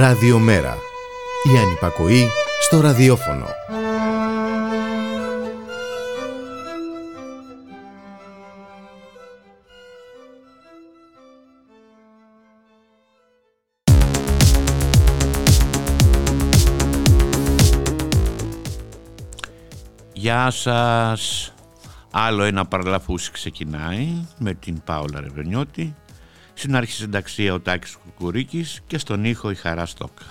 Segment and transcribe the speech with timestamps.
[0.00, 0.78] Ραδιομέρα.
[1.54, 2.28] Η ανυπακοή
[2.60, 3.46] στο ραδιόφωνο.
[20.12, 21.54] Γεια σας.
[22.10, 25.94] Άλλο ένα παραλαφούς ξεκινάει με την Πάολα Ρεβενιώτη.
[26.60, 30.24] Στην αρχή συνταξία ο Τάκης Κουκουρίκης και στον ήχο η Χαρά Στόκα.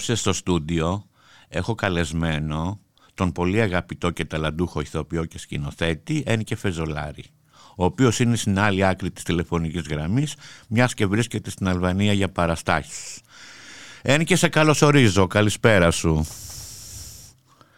[0.00, 1.04] Απόψε στο στούντιο
[1.48, 2.80] έχω καλεσμένο
[3.14, 7.24] τον πολύ αγαπητό και ταλαντούχο ηθοποιό και σκηνοθέτη Ένικε Φεζολάρη,
[7.76, 10.36] ο ο οποίος είναι στην άλλη άκρη της τηλεφωνικής γραμμής,
[10.68, 13.22] μιας και βρίσκεται στην Αλβανία για παραστάσεις.
[14.02, 15.26] Εν και σε καλωσορίζω.
[15.26, 16.26] Καλησπέρα σου.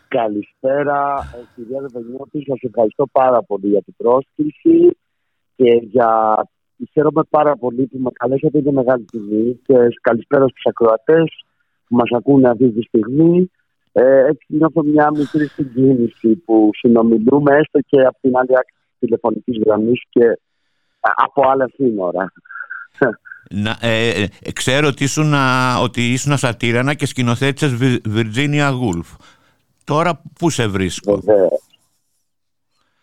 [0.09, 2.45] Καλησπέρα, ε, κυρία Δεβενιώτη.
[2.47, 4.97] Σας ευχαριστώ πάρα πολύ για την πρόσκληση
[5.57, 6.37] και για.
[6.93, 8.59] Χαίρομαι πάρα πολύ που με καλέσατε.
[8.59, 11.45] Είναι μεγάλη τιμή και καλησπέρα στους ακροατές
[11.93, 13.51] που μας ακούνε αυτή τη στιγμή.
[13.93, 18.99] Ε, έτσι νιώθω μια μικρή συγκίνηση που συνομιλούμε έστω και από την άλλη άκρη της
[18.99, 20.39] τηλεφωνικής γραμμής και
[21.01, 22.33] από άλλα σύνορα.
[23.51, 24.09] Να, ε,
[24.43, 25.35] ε, ξέρω ότι ήσουν,
[25.83, 29.17] ότι ήσουν σατήρανα και σκηνοθέτησες Virginia Woolf.
[29.85, 31.23] Τώρα πού σε βρίσκω;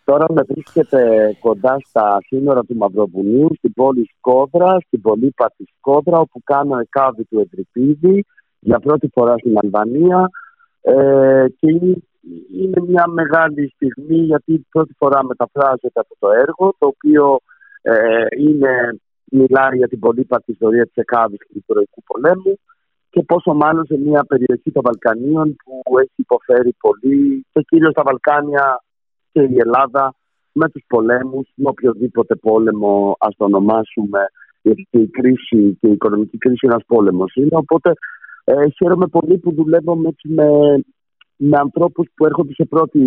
[0.04, 1.00] Τώρα με βρίσκεται
[1.40, 7.38] κοντά στα σύνορα του Μαυροβουνίου, στην πόλη Σκόδρα, στην πολύπατη Σκόδρα, όπου κάνω εκάβη του
[7.38, 8.24] Εντρυπίδη
[8.60, 10.30] για πρώτη φορά στην Αλβανία.
[10.80, 11.70] Ε, και
[12.60, 17.38] είναι, μια μεγάλη στιγμή γιατί πρώτη φορά μεταφράζεται αυτό το έργο, το οποίο
[17.82, 22.58] ε, είναι, μιλάει για την πολύπατη ιστορία της Εκάβης και του Τροϊκού Πολέμου
[23.10, 28.02] και πόσο μάλλον σε μια περιοχή των Βαλκανίων που έχει υποφέρει πολύ και κυρίως τα
[28.02, 28.82] Βαλκάνια
[29.32, 30.14] και η Ελλάδα
[30.52, 34.20] με τους πολέμους, με οποιοδήποτε πόλεμο ας το ονομάσουμε
[34.62, 37.92] γιατί η κρίση και η οικονομική κρίση είναι ένας πόλεμος είναι οπότε
[38.52, 40.48] ε, χαίρομαι πολύ που δουλεύω με, με,
[41.36, 43.00] με ανθρώπους που έρχονται σε πρώτη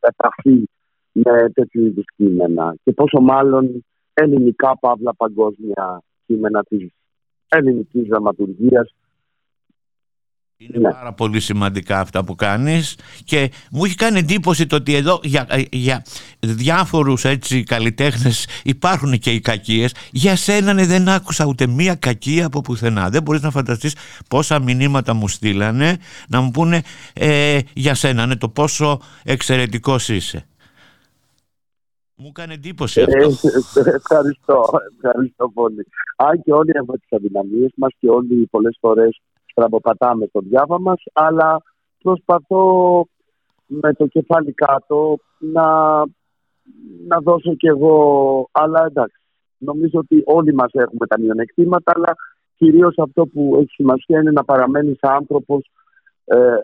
[0.00, 0.68] επαφή
[1.12, 2.74] με τέτοιου είδους κείμενα.
[2.84, 3.84] Και πόσο μάλλον
[4.14, 6.92] ελληνικά παύλα παγκόσμια κείμενα της
[7.48, 8.94] ελληνικής δραματουργίας
[10.68, 10.92] είναι ναι.
[10.92, 15.46] πάρα πολύ σημαντικά αυτά που κάνεις και μου έχει κάνει εντύπωση το ότι εδώ για,
[15.70, 16.04] για
[16.40, 19.94] διάφορους έτσι καλλιτέχνες υπάρχουν και οι κακίες.
[20.10, 23.08] Για σένα ναι, δεν άκουσα ούτε μία κακία από πουθενά.
[23.08, 23.96] Δεν μπορείς να φανταστείς
[24.28, 25.96] πόσα μηνύματα μου στείλανε
[26.28, 26.82] να μου πούνε
[27.12, 30.46] ε, για σένα ναι, το πόσο εξαιρετικός είσαι.
[32.14, 33.48] Μου κάνει εντύπωση ε, αυτό.
[33.48, 34.64] Ε, ευχαριστώ,
[34.96, 35.86] ευχαριστώ πολύ.
[36.16, 39.20] Αν και όλοι έχουμε τις αδυναμίες μας και όλοι πολλές φορές
[39.52, 41.62] στραμποπατάμε στο διάβα μας, αλλά
[42.02, 42.64] προσπαθώ
[43.66, 45.98] με το κεφάλι κάτω να,
[47.06, 47.96] να δώσω κι εγώ,
[48.52, 49.20] αλλά εντάξει,
[49.58, 52.14] νομίζω ότι όλοι μας έχουμε τα μειονεκτήματα, αλλά
[52.56, 55.70] κυρίως αυτό που έχει σημασία είναι να παραμένεις άνθρωπος
[56.24, 56.56] ε,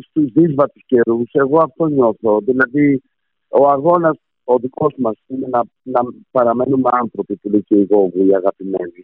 [0.00, 1.30] στους δύσβατους καιρούς.
[1.32, 3.02] Εγώ αυτό νιώθω, δηλαδή
[3.48, 6.00] ο αγώνας ο δικός μας είναι να, να
[6.30, 9.02] παραμένουμε άνθρωποι που λέει και εγώ, οι αγαπημένοι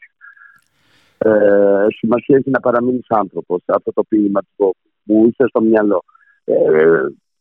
[1.24, 3.62] ε, σημασία έχει να παραμείνεις άνθρωπος.
[3.66, 6.04] Αυτό το ποίημα του που είσαι στο μιαλό.
[6.44, 6.54] Ε,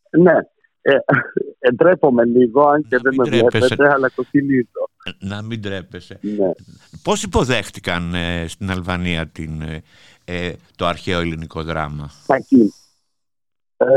[0.10, 0.38] ναι,
[0.82, 0.98] ε,
[1.60, 4.90] εντρέπομαι λίγο, αν και δεν με βλέπετε, αλλά το θυμίζω.
[5.20, 6.20] Να μην τρέπεσαι.
[6.22, 6.52] Ναι.
[7.04, 9.82] Πώς υποδέχτηκαν ε, στην Αλβανία την, ε,
[10.26, 12.74] ε, το αρχαίο ελληνικό δράμα; Κακή.
[13.78, 13.88] Ε,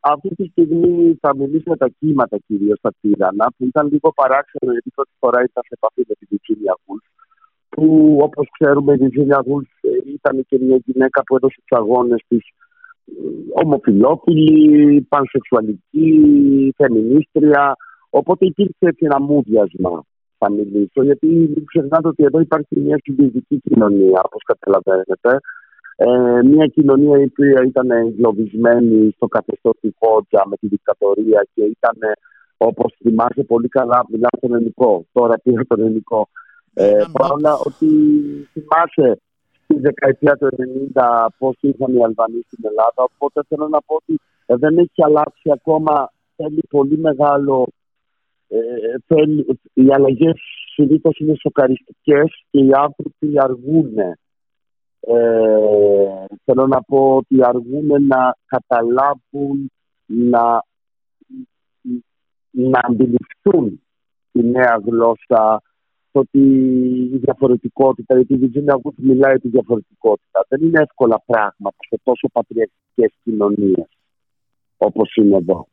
[0.00, 4.72] αυτή τη στιγμή θα μιλήσω για τα κύματα κυρίως στα Τύρανα, που ήταν λίγο παράξενο
[4.72, 7.04] γιατί πρώτη φορά ήταν σε επαφή με την Βιτσίνια Γουλφ
[7.74, 9.68] που όπως ξέρουμε η Βιζίνια Γουλφ
[10.14, 12.44] ήταν και μια γυναίκα που έδωσε τους αγώνες της
[13.06, 13.12] ε,
[13.64, 16.10] ομοφιλόφιλη, πανσεξουαλική,
[16.76, 17.76] φεμινίστρια.
[18.10, 20.04] Οπότε υπήρξε έτσι ένα μούδιασμα,
[20.38, 25.30] θα μιλήσω, γιατί μην ξεχνάτε ότι εδώ υπάρχει μια συντηρητική κοινωνία, όπως καταλαβαίνετε.
[25.96, 31.62] Ε, μια κοινωνία η οποία ήταν εγκλωβισμένη στο καθεστώ του Χότζα με τη δικτατορία και
[31.62, 31.96] ήταν,
[32.56, 35.06] όπως θυμάσαι πολύ καλά, μιλάω στον ελληνικό.
[35.12, 36.28] Τώρα πήρα τον ελληνικό.
[36.74, 37.88] Ε, Παρόλα ότι
[38.52, 39.20] θυμάσαι
[39.64, 40.48] στη δεκαετία του
[40.94, 43.02] 90 πώς ήρθαν οι Αλβανοί στην Ελλάδα.
[43.14, 46.12] Οπότε θέλω να πω ότι ε, δεν έχει αλλάξει ακόμα.
[46.36, 47.66] Θέλει πολύ μεγάλο.
[48.48, 48.58] Ε,
[49.06, 50.40] θέλει, οι αλλαγές
[50.74, 53.98] συνήθως είναι σοκαριστικές και οι άνθρωποι αργούν.
[55.00, 59.70] Ε, θέλω να πω ότι αργούν να καταλάβουν,
[60.06, 60.64] να,
[62.50, 63.82] να αντιληφθούν
[64.32, 65.62] τη νέα γλώσσα,
[66.12, 66.38] ότι
[67.12, 70.46] η διαφορετικότητα, γιατί η Virginia Woolf μιλάει για τη διαφορετικότητα.
[70.48, 73.88] Δεν είναι εύκολα πράγματα σε τόσο πατριαρχικές κοινωνίες
[74.76, 75.66] όπως είναι εδώ.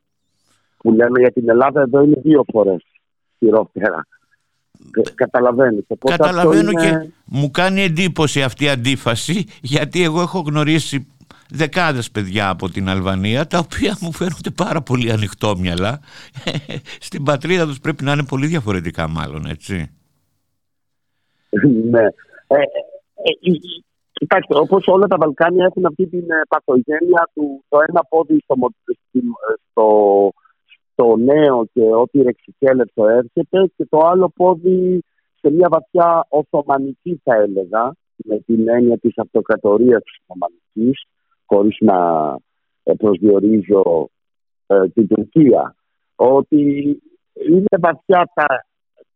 [0.78, 2.84] Που λέμε για την Ελλάδα, εδώ είναι δύο φορές
[3.38, 4.08] χειρότερα.
[5.16, 5.86] Καταλαβαίνεις.
[6.06, 11.08] Καταλαβαίνω και μου κάνει εντύπωση αυτή η αντίφαση γιατί εγώ έχω γνωρίσει
[11.50, 16.00] δεκάδες παιδιά από την Αλβανία τα οποία μου φαίνονται πάρα πολύ ανοιχτόμυαλα
[17.08, 19.99] στην πατρίδα τους πρέπει να είναι πολύ διαφορετικά μάλλον έτσι
[21.92, 22.06] ναι.
[22.48, 23.52] Ε, ε, ε,
[24.12, 28.56] κοιτάξτε, όπω όλα τα Βαλκάνια έχουν αυτή την παθογένεια του το ένα πόδι στο,
[29.70, 29.88] στο,
[30.92, 35.04] στο νέο και ό,τι ρεξικέλευτο έρχεται και το άλλο πόδι
[35.40, 41.04] σε μια βαθιά Οθωμανική θα έλεγα με την έννοια της αυτοκρατορίας της Οθωμανικής
[41.46, 41.98] χωρίς να
[42.98, 44.10] προσδιορίζω
[44.94, 45.76] την Τουρκία
[46.16, 46.62] ότι
[47.34, 48.46] είναι βαθιά τα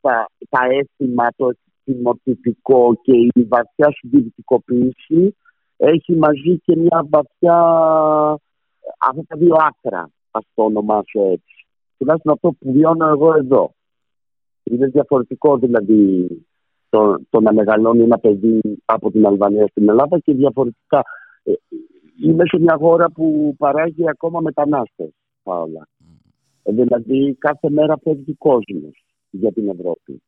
[0.03, 1.49] τα, τα έθιμα, το
[1.83, 5.35] θυμοτυπικό και η βαθιά συντηρητικοποίηση
[5.77, 7.57] έχει μαζί και μια βαθιά
[8.97, 11.65] αυτά τα δύο άκρα, ας το ονομάσω έτσι.
[11.97, 13.73] Τουλάχιστον αυτό που βιώνω εγώ εδώ.
[14.63, 16.27] Είναι διαφορετικό δηλαδή
[16.89, 21.03] το, το να μεγαλώνει ένα παιδί από την Αλβανία στην Ελλάδα και διαφορετικά.
[21.43, 21.51] Ε,
[22.23, 25.13] είμαι σε μια χώρα που παράγει ακόμα μετανάστες
[25.43, 25.87] όλα.
[26.63, 30.21] Ε, δηλαδή κάθε μέρα φεύγει κόσμος για την Ευρώπη.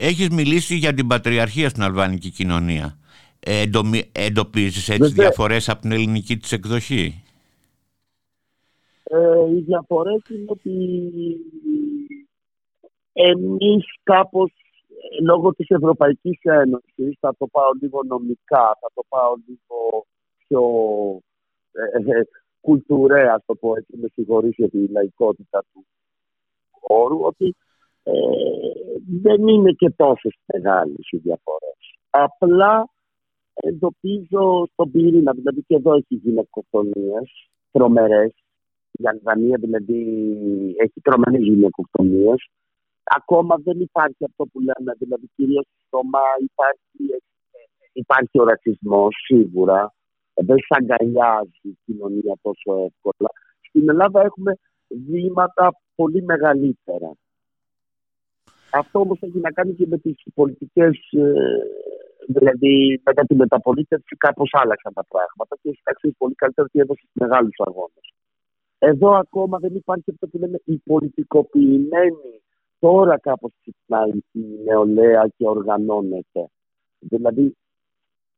[0.00, 2.98] Έχεις μιλήσει για την πατριαρχία στην αλβανική κοινωνία.
[3.40, 3.64] Ε,
[4.12, 7.22] εντοπίζεις έτσι διαφορές από την ελληνική της εκδοχή;
[9.02, 10.70] Ε, οι διαφορές είναι ότι
[13.12, 14.52] εμείς κάπως
[15.22, 20.06] λόγω της Ευρωπαϊκής Ένωσης, θα το πάω λίγο νομικά, θα το πάω λίγο
[20.46, 20.62] πιο
[21.72, 22.22] ε, ε
[22.60, 25.86] κουλτουρέα, το πω έτσι, με συγχωρείς για τη λαϊκότητα του
[26.70, 27.56] χώρου, ότι
[28.04, 28.12] ε,
[29.22, 31.78] δεν είναι και τόσες μεγάλες οι διαφορές.
[32.10, 32.88] Απλά
[33.54, 38.32] εντοπίζω στον πυρήνα, δηλαδή και εδώ έχει γυναικοκτονίες τρομερές.
[38.92, 40.00] Η Αλβανία δηλαδή
[40.76, 42.48] έχει τρομερές γυναικοκτονίες.
[43.04, 47.22] Ακόμα δεν υπάρχει αυτό που λέμε, δηλαδή κυρίως στο ΜΑ υπάρχει,
[47.92, 49.94] υπάρχει ο ρατσισμός σίγουρα.
[50.34, 53.30] Δεν σε αγκαλιάζει η κοινωνία τόσο εύκολα.
[53.68, 54.52] Στην Ελλάδα έχουμε
[54.88, 57.12] βήματα πολύ μεγαλύτερα.
[58.74, 61.32] Αυτό όμως έχει να κάνει και με τις πολιτικές, ε,
[62.26, 67.56] δηλαδή μετά τη μεταπολίτευση κάπως άλλαξαν τα πράγματα και έχει πολύ καλύτερα ότι έδωσε μεγάλους
[67.66, 68.06] αγώνες.
[68.78, 72.42] Εδώ ακόμα δεν υπάρχει αυτό που λέμε η πολιτικοποιημένη
[72.78, 76.48] τώρα κάπως ξυπνάει η νεολαία και οργανώνεται.
[76.98, 77.56] Δηλαδή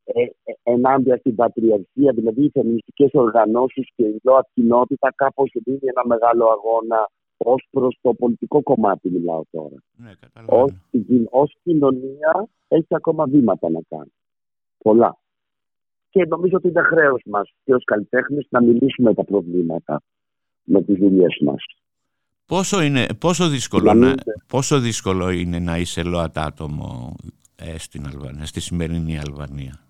[0.05, 5.79] ε, ε, ενάντια στην πατριαρχία, δηλαδή οι φεμινιστικές οργανώσεις και η ΛΟΑ κοινότητα κάπως δίνει
[5.83, 9.77] ένα μεγάλο αγώνα Ω προς το πολιτικό κομμάτι μιλάω τώρα.
[9.97, 10.13] Ναι,
[11.31, 14.13] ως, κοινωνία έχει ακόμα βήματα να κάνει.
[14.79, 15.17] Πολλά.
[16.11, 20.03] Και νομίζω ότι είναι χρέος μας και ως καλλιτέχνες να μιλήσουμε τα προβλήματα
[20.65, 21.65] με τις δουλειές μας.
[22.47, 24.15] Πόσο, είναι, πόσο, δύσκολο να,
[24.47, 27.15] πόσο δύσκολο είναι να είσαι ΛΟΑΤ άτομο
[27.57, 29.81] ε, στην Αλβανία, στη σημερινή Αλβανία;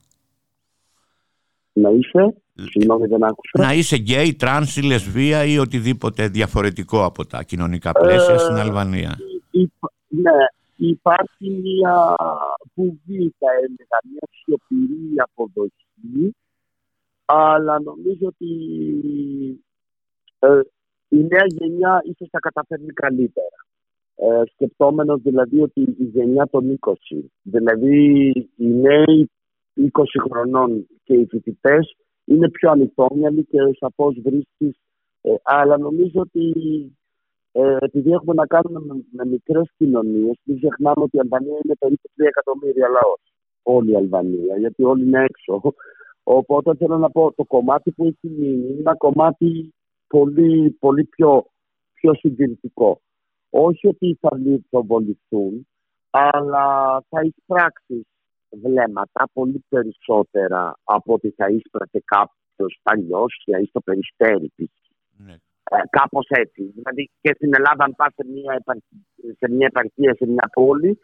[1.73, 3.59] Να είσαι Συγγνώμη, δεν άκουσα.
[3.59, 8.55] Να είσαι γκέι, τρανς ή λεσβία ή οτιδήποτε διαφορετικό από τα κοινωνικά πλαίσια ε, στην
[8.55, 9.17] Αλβανία.
[10.09, 10.33] ναι,
[10.77, 12.15] υπάρχει μια
[12.75, 16.35] βουβή, θα έλεγα, μια σιωπηρή αποδοχή,
[17.25, 18.51] αλλά νομίζω ότι
[20.39, 20.61] ε,
[21.09, 23.65] η νέα γενιά ίσως θα καταφέρνει καλύτερα.
[24.17, 26.93] Ε, σκεπτόμενος δηλαδή ότι η γενιά των 20,
[27.43, 29.31] δηλαδή οι νέοι
[29.77, 29.89] 20
[30.31, 34.78] χρονών και οι φοιτητές είναι πιο ανοιχτόμυαλη και σαφώ βρίσκεις.
[35.21, 36.52] Ε, αλλά νομίζω ότι
[37.52, 41.75] ε, επειδή έχουμε να κάνουμε με, με μικρές κοινωνίες, μην ξεχνάμε ότι η Αλβανία είναι
[41.78, 43.21] περίπου 3 εκατομμύρια λαός.
[43.62, 45.75] Όλη η Αλβανία, γιατί όλοι είναι έξω.
[46.23, 49.75] Οπότε θέλω να πω, το κομμάτι που έχει μείνει είναι ένα κομμάτι
[50.06, 51.47] πολύ, πολύ πιο,
[51.95, 53.00] πιο συντηρητικό.
[53.50, 55.66] Όχι ότι θα λιθοβοληθούν,
[56.11, 56.66] αλλά
[57.09, 58.06] θα εισπράξεις
[58.50, 63.25] βλέμματα πολύ περισσότερα από ότι θα ίσπρατε κάποιος παλιό
[63.61, 64.53] ή στο περιστέρι
[65.17, 65.37] Ναι.
[65.71, 66.62] Ε, Κάπως έτσι.
[66.75, 68.62] Δηλαδή και στην Ελλάδα, αν πας σε μια,
[69.38, 70.99] σε μια επαρχία, σε μια πόλη,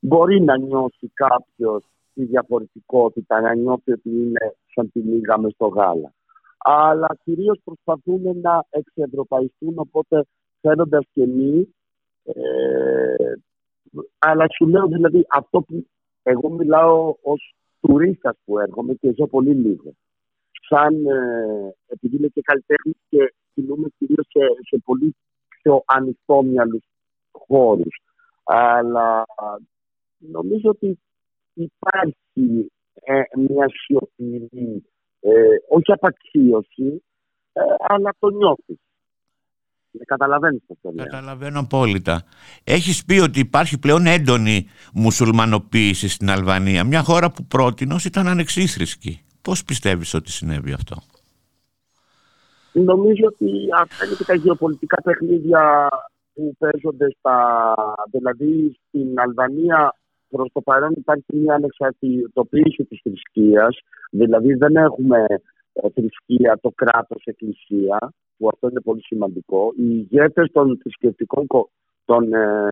[0.00, 1.84] μπορεί να νιώσει κάποιος
[2.14, 6.12] τη διαφορετικότητα, να νιώθει ότι είναι σαν τη λίγα μες στο γάλα.
[6.58, 10.26] Αλλά κυρίως προσπαθούν να εξευρωπαϊστούν, οπότε
[10.60, 11.68] φαίνοντας και εμείς.
[12.24, 13.32] Ε,
[14.18, 15.86] αλλά σου λέω δηλαδή αυτό που
[16.28, 19.94] εγώ μιλάω ως τουρίστας που έρχομαι και ζω πολύ λίγο.
[20.68, 25.16] Σαν, ε, επειδή είμαι και καλλιτέχνης και κινούμαι κυρίως σε, σε πολύ
[25.48, 26.80] πιο ανοιχτόμυαλου
[27.30, 28.00] χώρους.
[28.44, 29.24] Αλλά
[30.18, 30.98] νομίζω ότι
[31.52, 34.84] υπάρχει ε, μια σιωπηρή,
[35.20, 37.02] ε, όχι απαξίωση,
[37.52, 38.78] ε, αλλά το νιώθεις.
[40.04, 40.92] Καταλαβαίνεις αυτό.
[41.02, 42.22] Καταλαβαίνω απόλυτα.
[42.64, 46.84] Έχεις πει ότι υπάρχει πλέον έντονη μουσουλμανοποίηση στην Αλβανία.
[46.84, 49.20] Μια χώρα που πρότεινος ήταν ανεξίθρησκη.
[49.42, 50.96] Πώς πιστεύεις ότι συνέβη αυτό;
[52.72, 53.50] Νομίζω ότι
[53.80, 55.88] αυτά είναι και τα γεωπολιτικά παιχνίδια
[56.34, 57.64] που παίζονται στα...
[58.10, 59.94] Δηλαδή στην Αλβανία
[60.28, 63.78] προς το παρόν υπάρχει μια ανεξαρτητοποίηση της θρησκείας.
[64.10, 65.26] Δηλαδή δεν έχουμε
[65.72, 71.46] ε, θρησκεία, το κράτος, εκκλησία που αυτό είναι πολύ σημαντικό, οι ηγέτες των θρησκευτικών
[72.04, 72.68] των, ε,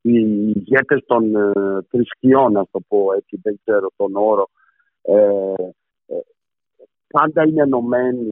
[0.00, 1.50] οι ηγέτες των ε,
[1.88, 4.48] θρησκειών, να το πω έτσι, δεν ξέρω τον όρο,
[5.02, 5.14] ε,
[6.06, 6.20] ε,
[7.08, 8.28] πάντα είναι ενωμένοι.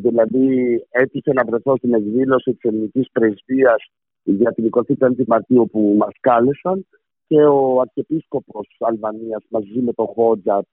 [0.00, 3.84] Δηλαδή έτυχε να βρεθώ στην εκδήλωση της ελληνικής πρεσβείας
[4.22, 6.86] για την 25η Μαρτίου που μας κάλεσαν
[7.26, 10.64] και ο Αρχιεπίσκοπος Αλβανίας μαζί με τον Χόντζα,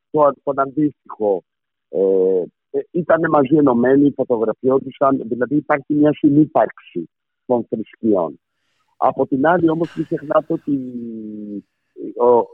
[0.44, 1.44] τον αντίστοιχο,
[1.90, 2.44] ε, ε,
[2.92, 7.10] ήταν μαζί ενωμένοι, φωτογραφιόντουσαν, δηλαδή υπάρχει μια συνύπαρξη
[7.46, 8.40] των θρησκειών.
[8.98, 10.72] Από την άλλη όμως μην ξεχνάτε ότι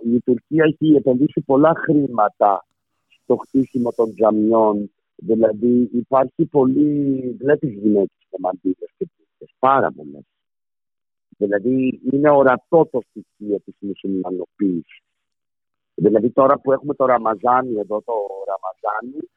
[0.04, 2.66] η Τουρκία έχει επενδύσει πολλά χρήματα
[3.08, 4.92] στο χτίσιμο των τζαμιών.
[5.16, 10.26] Δηλαδή υπάρχει πολύ, βλέπεις γυναίκες με μαντήλες και πίστες, πάρα πολλές.
[11.38, 15.02] Δηλαδή είναι ορατό το στοιχείο της μουσουλμανοποίησης.
[15.96, 18.14] Δηλαδή τώρα που έχουμε το Ραμαζάνι εδώ, το
[18.48, 19.30] Ραμαζάνι,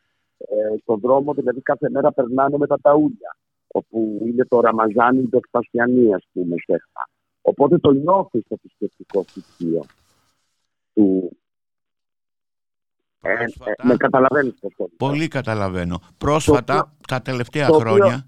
[0.50, 5.36] ε, στον δρόμο δηλαδή κάθε μέρα περνάνε με τα ταούλια όπου είναι το Ραμαζάνι το
[5.36, 7.08] Εκπασιανή ας πούμε σέχα.
[7.42, 9.84] Οπότε το νιώθει το θρησκευτικό στοιχείο
[10.94, 11.36] του...
[13.22, 13.44] Ε, ε,
[13.82, 16.00] με καταλαβαίνεις το Πολύ καταλαβαίνω.
[16.18, 18.24] Πρόσφατα, τα τελευταία χρόνια...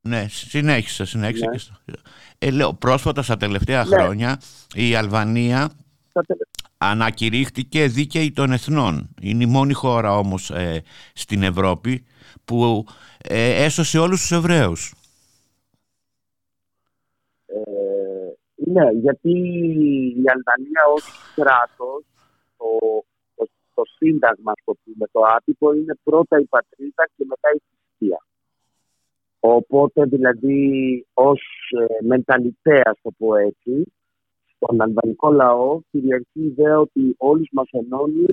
[0.00, 1.50] Ναι, συνέχισε, συνέχισε.
[1.84, 1.94] Ναι.
[2.38, 3.96] Ε, λέω, πρόσφατα στα τελευταία ναι.
[3.96, 4.40] χρόνια
[4.74, 5.70] η Αλβανία
[6.78, 9.14] ανακηρύχθηκε δίκαιη των εθνών.
[9.20, 12.04] Είναι η μόνη χώρα όμως ε, στην Ευρώπη
[12.44, 12.84] που
[13.18, 14.94] ε, έσωσε όλους τους Εβραίους.
[17.46, 17.60] Ε,
[18.54, 19.30] ναι, γιατί
[20.16, 21.04] η Αλβανία ως
[21.34, 22.04] κράτος,
[22.56, 22.66] το,
[23.34, 24.76] το, το σύνταγμα, το,
[25.12, 28.26] το άτυπο, είναι πρώτα η πατρίδα και μετά η θρησκεία.
[29.40, 31.40] Οπότε δηλαδή ως
[31.78, 33.92] ε, μενταλιτέα, το πω έτσι,
[34.56, 38.26] στον αλβανικό λαό κυριαρχεί η ιδέα ότι όλους μας ενώνει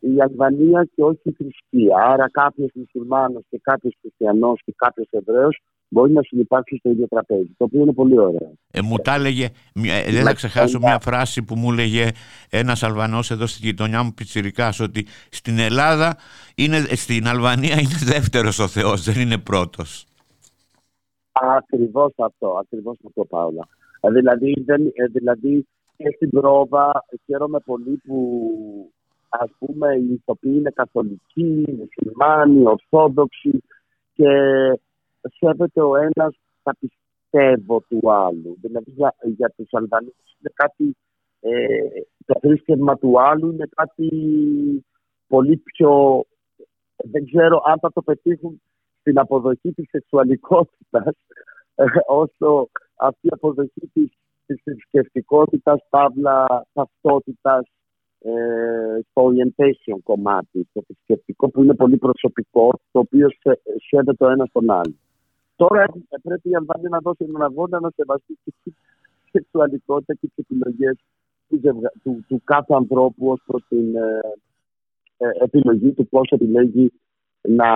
[0.00, 1.96] η Αλβανία και όχι η θρησκεία.
[1.96, 7.50] Άρα κάποιος μουσουλμάνος και κάποιος χριστιανός και κάποιος Εβραίος μπορεί να συνεπάρξει στο ίδιο τραπέζι.
[7.56, 8.52] Το οποίο είναι πολύ ωραίο.
[8.70, 12.08] Ε, μου τα έλεγε, ε, δεν θα ξεχάσω μια φράση που μου έλεγε
[12.50, 16.16] ένας Αλβανός εδώ στη γειτονιά μου Πιτσυρικά, ότι στην Ελλάδα,
[16.56, 20.06] είναι, στην Αλβανία είναι δεύτερος ο Θεός, δεν είναι πρώτος.
[21.32, 23.68] Ακριβώς αυτό, ακριβώς αυτό, Πάολα.
[24.04, 28.92] Ε, δηλαδή, δεν, ε, δηλαδή και στην πρόβα χαίρομαι πολύ που
[29.28, 33.62] ας πούμε οι ηθοποιοί είναι καθολικοί, μουσουλμάνοι, ορθόδοξοι
[34.14, 34.28] και
[35.20, 38.56] σέβεται ο ένας τα πιστεύω του άλλου.
[38.60, 40.96] Δηλαδή για, για τους Αλβανίους είναι κάτι,
[41.40, 44.10] ε, το θρήσκευμα του άλλου είναι κάτι
[45.26, 46.24] πολύ πιο,
[46.96, 48.62] δεν ξέρω αν θα το πετύχουν
[49.00, 51.16] στην αποδοχή της σεξουαλικότητας
[51.74, 54.12] ε, όσο αυτή η αποδοχή της,
[54.46, 57.66] της θρησκευτικότητας, παύλα ταυτότητας
[58.18, 63.28] ε, στο orientation κομμάτι, το θρησκευτικό που είναι πολύ προσωπικό, το οποίο
[63.88, 64.94] σέβεται το ένας στον άλλο.
[65.56, 65.84] Τώρα
[66.22, 68.72] πρέπει η Αλβανία να δώσει έναν αγώνα να σεβαστεί τη
[69.30, 70.96] σεξουαλικότητα και τις επιλογές
[71.48, 71.60] του,
[72.02, 74.20] του, του, κάθε ανθρώπου ως προς την ε,
[75.16, 76.92] ε, επιλογή του πώς επιλέγει
[77.42, 77.66] να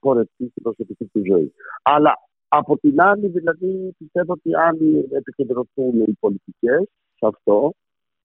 [0.00, 1.52] πορευτεί στην προσωπική του ζωή.
[1.82, 2.18] Αλλά
[2.54, 4.78] από την άλλη, δηλαδή, πιστεύω ότι αν
[5.10, 7.74] επικεντρωθούν οι πολιτικές σε αυτό,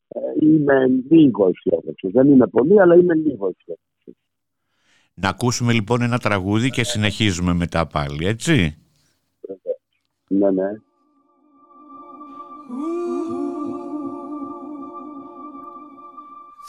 [0.08, 2.12] ε, είμαι λίγο αισιόδοξος.
[2.12, 4.14] Δεν είμαι πολύ, αλλά είμαι λίγο αισιόδοξος.
[5.14, 8.78] Να ακούσουμε λοιπόν ένα τραγούδι και συνεχίζουμε μετά πάλι, έτσι;
[10.28, 10.72] Ναι, ναι.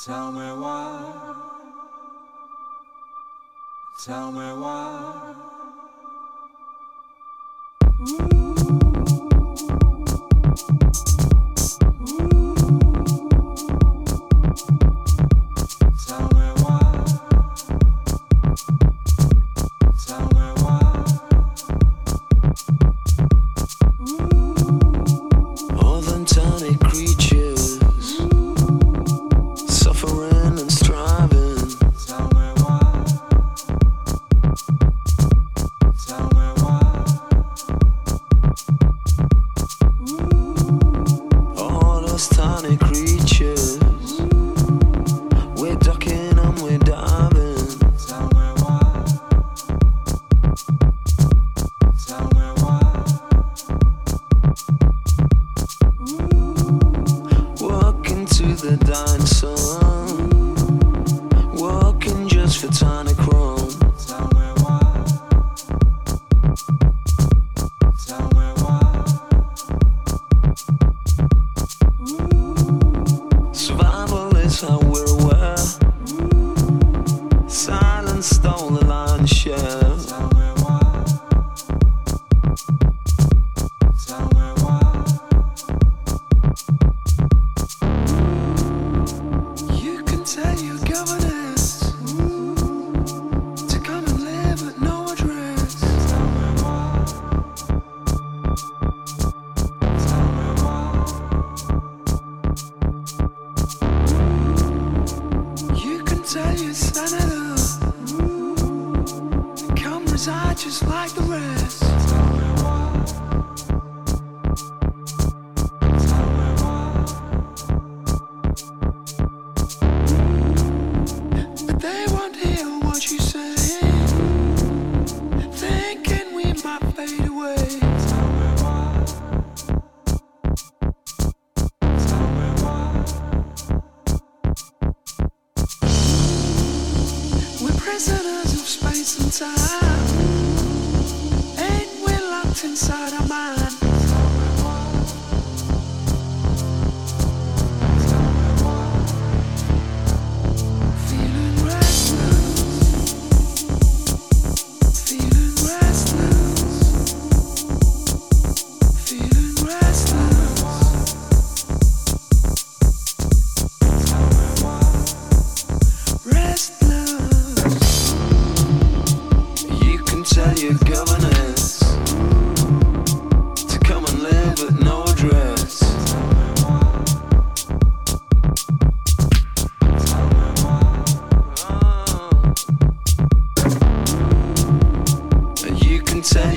[0.06, 0.88] Tell me why.
[4.04, 5.57] Tell me why.
[8.00, 8.37] Ooh.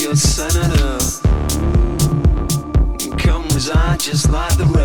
[0.01, 0.97] your senator.
[3.17, 4.80] Come reside just like the rest.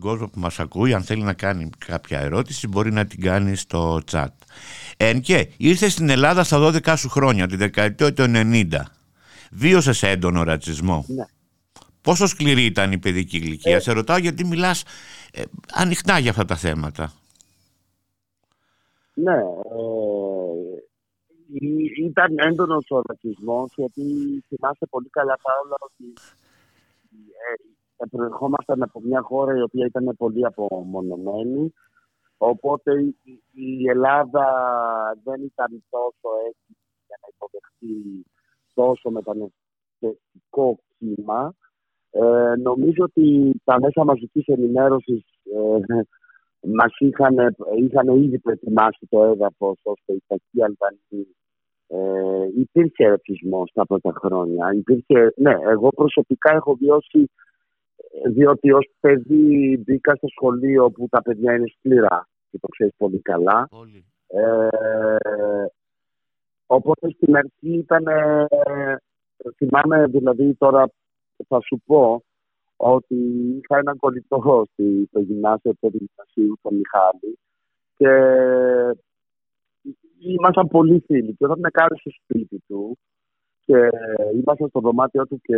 [0.00, 4.00] Κόσμο που μας ακούει αν θέλει να κάνει κάποια ερώτηση μπορεί να την κάνει στο
[4.10, 4.28] chat.
[4.96, 8.64] Εν και ήρθε στην Ελλάδα στα 12 σου χρόνια, τη δεκαετία του 90.
[9.50, 11.04] Βίωσες έντονο ρατσισμό.
[11.08, 11.24] Ναι.
[12.02, 13.80] Πόσο σκληρή ήταν η παιδική ηλικία; Ε...
[13.80, 14.84] Σε ρωτάω γιατί μιλάς
[15.32, 17.12] ε, ανοιχτά για αυτά τα θέματα.
[19.14, 19.32] Ναι.
[19.32, 19.40] Ε,
[22.06, 24.02] ήταν έντονος ο ρατσισμός γιατί
[24.48, 26.12] θυμάστε πολύ καλά όλα ότι
[27.20, 27.54] ε,
[28.10, 31.72] προερχόμασταν από μια χώρα η οποία ήταν πολύ απομονωμένη.
[32.38, 32.92] Οπότε
[33.52, 34.46] η Ελλάδα
[35.24, 38.24] δεν ήταν τόσο έτοιμη για να υποδεχτεί
[38.74, 41.54] τόσο μεταναστευτικό κύμα.
[42.10, 46.02] Ε, νομίζω ότι τα μέσα μαζικής ενημέρωσης ε,
[46.60, 47.36] μας είχαν,
[47.78, 51.26] είχαν ήδη προετοιμάσει το έδαφος ώστε η κακή Αλβανή
[51.86, 54.72] ε, υπήρχε ρατσισμό τα πρώτα χρόνια.
[54.74, 57.30] Υπήρχε, ναι, εγώ προσωπικά έχω βιώσει
[58.32, 63.20] διότι ως παιδί μπήκα στο σχολείο που τα παιδιά είναι σκληρά και το ξέρεις πολύ
[63.20, 63.68] καλά.
[64.26, 64.68] Ε,
[66.66, 68.04] οπότε στην αρχή ήταν,
[69.56, 70.90] θυμάμαι δηλαδή τώρα
[71.48, 72.22] θα σου πω
[72.76, 73.14] ότι
[73.62, 74.66] είχα έναν κολλητό
[75.08, 77.38] στο γυμνάσιο του Γυμνασίου, τον Μιχάλη
[77.96, 78.10] και
[80.18, 82.98] ήμασταν πολύ φίλοι και όταν με κάρεσε στο σπίτι του
[83.70, 83.88] και
[84.40, 85.56] ήμασταν στο δωμάτιο του και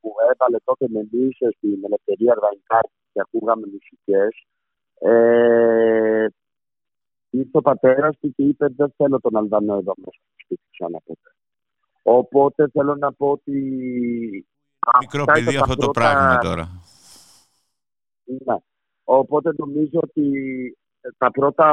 [0.00, 4.32] μου έβαλε τότε με μίσο στην Ελευθερία Αρβανικάρτη και ακούγαμε μουσικές.
[4.98, 6.26] Ε,
[7.30, 10.98] ήρθε ο πατέρας του και είπε: Δεν θέλω τον Αλβανό εδώ μέσα στο σπίτι ξανά
[11.04, 11.30] ποτέ.
[12.02, 13.58] Οπότε θέλω να πω ότι.
[15.00, 16.68] Μικρό παιδί αυτό το πράγμα τώρα.
[18.24, 18.56] Ναι.
[19.04, 20.28] Οπότε νομίζω ότι
[21.18, 21.68] τα πρώτα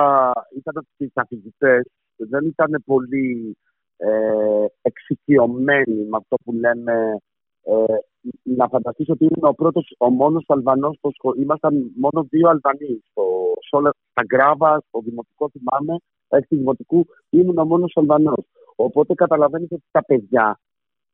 [0.55, 1.83] ήταν ότι οι καθηγητές
[2.15, 3.57] δεν ήταν πολύ
[3.97, 7.17] ε, εξοικειωμένοι με αυτό που λέμε
[7.63, 7.95] ε,
[8.43, 11.41] να φανταστείς ότι ήμουν ο πρώτος, ο μόνος Αλβανός στο σχολείο.
[11.41, 13.23] Ήμασταν μόνο δύο Αλβανοί στο,
[13.59, 13.77] στο,
[14.11, 18.45] στα Γκράβα, στο Δημοτικό θυμάμαι, έξι Δημοτικού, ήμουν ο μόνος Αλβανός.
[18.75, 20.59] Οπότε καταλαβαίνετε ότι τα παιδιά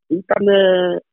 [0.06, 0.46] ήταν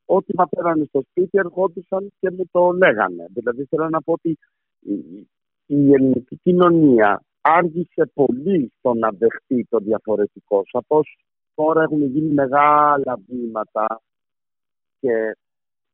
[0.05, 3.25] ό,τι μα πέρανε στο σπίτι, ερχόντουσαν και μου το λέγανε.
[3.33, 4.37] Δηλαδή θέλω να πω ότι
[5.65, 10.63] η ελληνική κοινωνία άργησε πολύ στο να δεχτεί το διαφορετικό.
[10.71, 11.17] Σαφώς
[11.55, 14.01] τώρα έχουν γίνει μεγάλα βήματα
[14.99, 15.35] και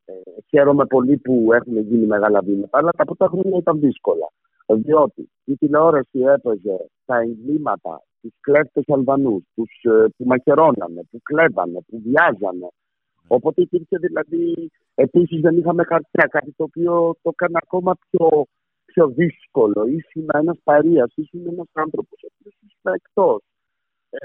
[0.06, 0.14] ε,
[0.50, 4.32] χαίρομαι πολύ που έχουν γίνει μεγάλα βήματα, αλλά τα πρώτα χρόνια ήταν δύσκολα.
[4.68, 11.80] Διότι η τηλεόραση έπαιζε τα εγκλήματα, τους κλέφτες Αλβανούς, τους ε, που μαχαιρώνανε, που κλέβανε,
[11.88, 12.68] που βιάζανε.
[13.28, 18.46] Οπότε υπήρχε δηλαδή, επίσης δεν είχαμε χαρτιά, κάτι το οποίο το έκανε ακόμα πιο,
[18.86, 19.86] πιο δύσκολο.
[19.86, 23.42] Ήσουν ένας παρία, ήσουν ένας άνθρωπος ο οποίος ήσουν εκτός.
[24.10, 24.18] Ε,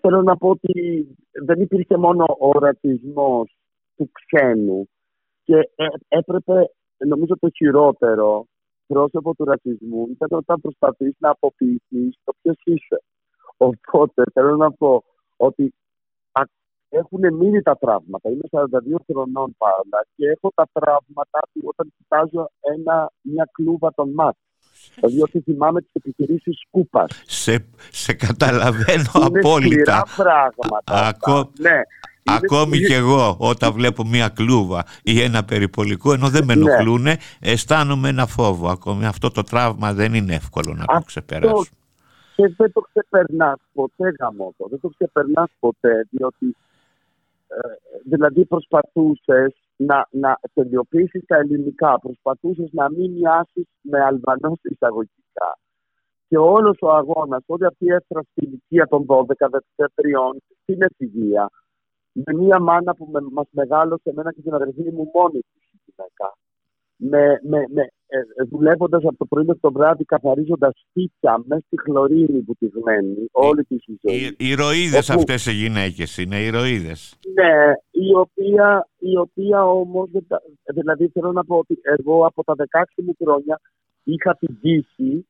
[0.00, 1.06] θέλω να πω ότι
[1.44, 3.56] δεν υπήρχε μόνο ο ρατσισμός
[3.96, 4.88] του ξένου
[5.44, 6.70] και ε, έπρεπε,
[7.06, 8.46] νομίζω το χειρότερο
[8.86, 13.02] πρόσωπο του ρατσισμού ήταν όταν προσπαθείς να αποποιηθείς το ποιος είσαι.
[13.56, 15.02] Οπότε θέλω να πω
[15.36, 15.74] ότι
[16.88, 18.30] έχουν μείνει τα τραύματα.
[18.30, 18.66] Είμαι 42
[19.06, 24.49] χρονών πάντα και έχω τα τραύματα που όταν κοιτάζω ένα, μια κλούβα των μάτων.
[24.94, 27.22] Δηλαδή ότι θυμάμαι τις επιχειρήσεις σκούπας.
[27.26, 30.04] Σε, σε καταλαβαίνω είναι απόλυτα.
[30.06, 31.08] Είναι πράγματα.
[31.08, 31.50] Ακό...
[31.58, 31.80] Ναι.
[32.24, 36.60] Ακόμη και εγώ όταν βλέπω μια κλούβα ή ένα περιπολικό ενώ δεν με ναι.
[36.60, 37.06] ενοχλούν
[37.40, 39.06] αισθάνομαι ένα φόβο ακόμη.
[39.06, 41.66] Αυτό το τραύμα δεν είναι εύκολο να το ξεπεράσω.
[42.36, 46.56] Και δεν το ξεπερνάς ποτέ γαμό Δεν το ξεπερνάς ποτέ διότι
[47.48, 47.58] ε,
[48.08, 49.54] δηλαδή προσπαθούσες
[49.86, 55.58] να, να τελειοποιήσεις τα ελληνικά, προσπαθούσες να μην μοιάσεις με Αλβανός εισαγωγικά.
[56.28, 61.50] Και όλος ο αγώνας, όλη αυτή η έφραστη ηλικία των 12-13 στην εφηβεία,
[62.12, 66.28] με μια μάνα που με, μας μεγάλωσε εμένα και την αδερφή μου μόνη της γυναίκα,
[67.00, 71.62] με, με, με, ε, ε δουλεύοντας από το πρωί μέχρι το βράδυ, καθαρίζοντας σπίτια μέσα
[71.66, 74.16] στη χλωρίνη που πηγμένη όλη τη ζωή.
[74.16, 75.18] Οι, οι ηρωίδες Όπου...
[75.18, 77.18] αυτές οι γυναίκες είναι, οι ηρωίδες.
[77.34, 80.10] Ναι, η οποία, η οποία όμως.
[80.64, 83.60] Δηλαδή θέλω να πω ότι εγώ από τα 16 μου χρόνια
[84.04, 85.26] είχα την τύχη,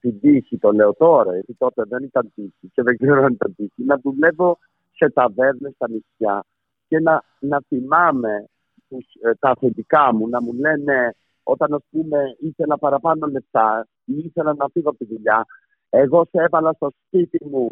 [0.00, 3.54] την τύχη το λέω τώρα, γιατί τότε δεν ήταν τύχη και δεν ξέρω αν ήταν
[3.56, 4.58] τύχη, να δουλεύω
[4.94, 6.44] σε ταβέρνες στα νησιά
[6.88, 8.48] και να, να θυμάμαι
[8.88, 14.16] τους, ε, τα αφεντικά μου να μου λένε όταν ας πούμε ήθελα παραπάνω λεφτά ή
[14.24, 15.46] ήθελα να φύγω από τη δουλειά
[15.90, 17.68] εγώ σε έβαλα στο σπίτι μου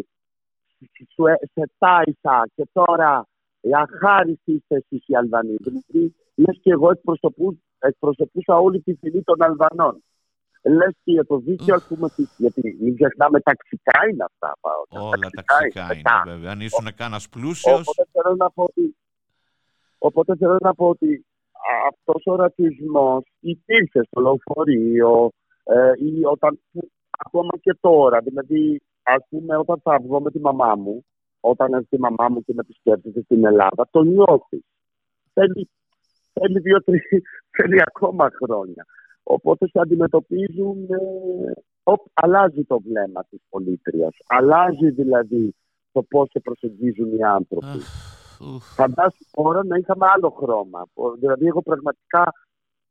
[1.29, 3.26] ε, σε τάισα και τώρα
[3.74, 5.55] αχάριστη είστε εσείς οι Αλβανοί.
[5.59, 6.90] Δηλαδή, λες και εγώ
[7.79, 10.02] εκπροσωπούσα όλη τη φυλή των Αλβανών.
[10.62, 14.52] Λες και για το δίκαιο, ας πούμε, γιατί μην ξεχνάμε ταξικά είναι αυτά.
[14.88, 16.50] Όλα ταξικά, είναι, βέβαια.
[16.50, 17.81] Αν ήσουν κανένας πλούσιος.
[17.81, 18.96] Οπότε θέλω να πω ότι
[19.98, 21.26] Οπότε θέλω να πω ότι
[21.88, 25.30] αυτός ο ρατσισμός υπήρξε στο λεωφορείο
[25.64, 26.61] ε, ή όταν,
[27.18, 28.20] ακόμα και τώρα.
[28.20, 31.04] Δηλαδή, ας πούμε, όταν θα βγω με τη μαμά μου,
[31.40, 34.64] όταν έρθει η μαμά μου και με επισκέπτεται στην Ελλάδα, το νιώθει.
[35.32, 35.68] Θέλει,
[36.32, 37.00] θέλει δύο-τρει,
[37.56, 38.87] θέλει ακόμα χρόνια.
[39.22, 44.14] Οπότε σε αντιμετωπίζουν, ε, αλλάζει το βλέμμα της πολίτριας.
[44.26, 45.54] Αλλάζει δηλαδή
[45.92, 47.78] το πώς σε προσεγγίζουν οι άνθρωποι.
[48.61, 50.87] Φαντάσου τώρα να είχαμε άλλο χρώμα.
[51.18, 52.33] Δηλαδή, εγώ πραγματικά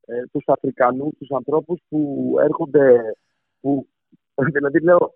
[0.05, 3.15] ε, τους Αφρικανούς, τους ανθρώπους που έρχονται.
[3.59, 3.87] Που,
[4.55, 5.13] δηλαδή, λέω,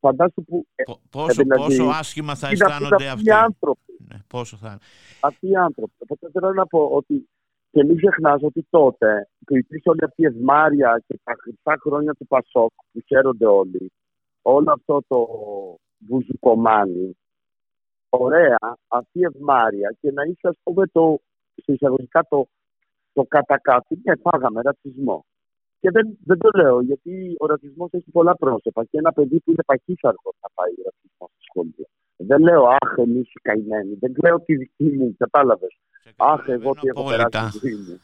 [0.00, 0.66] φαντάσου που.
[0.74, 3.06] Ε, πόσο, δηλαδή, πόσο άσχημα θα αισθάνονται αυτοί.
[3.06, 3.96] Αυτοί οι άνθρωποι.
[4.08, 4.78] Ναι, πόσο θα...
[5.20, 5.92] Αυτοί οι άνθρωποι.
[5.98, 7.28] Οπότε θέλω να πω ότι.
[7.70, 12.12] Και μην ξεχνάς ότι τότε που υπήρχε όλη αυτή η ευμάρεια και τα χρυσά χρόνια
[12.12, 13.92] του Πασόκ που χαίρονται όλοι,
[14.42, 15.28] όλο αυτό το
[15.98, 17.16] βουζουκομάνι,
[18.18, 21.20] ωραία αυτή η ευμάρεια και να είσαι, ας πούμε, το,
[21.54, 22.48] εισαγωγικά το,
[23.12, 24.00] το κατακάθι.
[24.02, 25.24] Ναι, φάγαμε ρατσισμό.
[25.80, 28.84] Και δεν, δεν το λέω γιατί ο ρατσισμός έχει πολλά πρόσωπα.
[28.84, 31.86] Και ένα παιδί που είναι παχύσαρχο θα πάει ρατσισμό στο σχολείο.
[32.16, 33.94] Δεν λέω αχ, εμείς οι καημένοι.
[33.94, 35.78] Δεν λέω τη δική μου, κατάλαβες.
[36.16, 38.00] Αχ, εγώ τι έχω περάσει τη δική μου.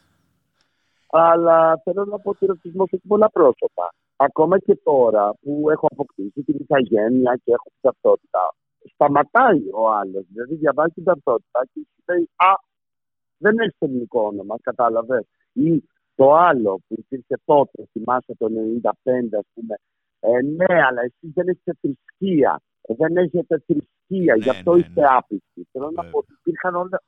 [1.09, 3.93] Αλλά θέλω να πω ότι ο ρατσισμός έχει πολλά πρόσωπα.
[4.15, 8.39] Ακόμα και τώρα που έχω αποκτήσει την ηθαγένεια και έχω την ταυτότητα,
[8.93, 10.25] σταματάει ο άλλος.
[10.31, 12.51] Δηλαδή διαβάζει την ταυτότητα και σου λέει Α,
[13.37, 15.25] δεν έχει ελληνικό όνομα, κατάλαβες.
[15.53, 15.83] Ή
[16.15, 18.47] το άλλο που υπήρχε τότε, θυμάσαι το
[18.81, 19.75] 1995, ας πούμε.
[20.19, 22.61] Ε, ναι, αλλά εσεί δεν έχετε θρησκεία.
[22.97, 25.07] Δεν έχετε θρησκεία, ναι, γι' αυτό ναι, είστε ναι.
[25.09, 25.67] άπιστοι.
[25.71, 27.01] Θέλω να πω ότι υπήρχαν όλα,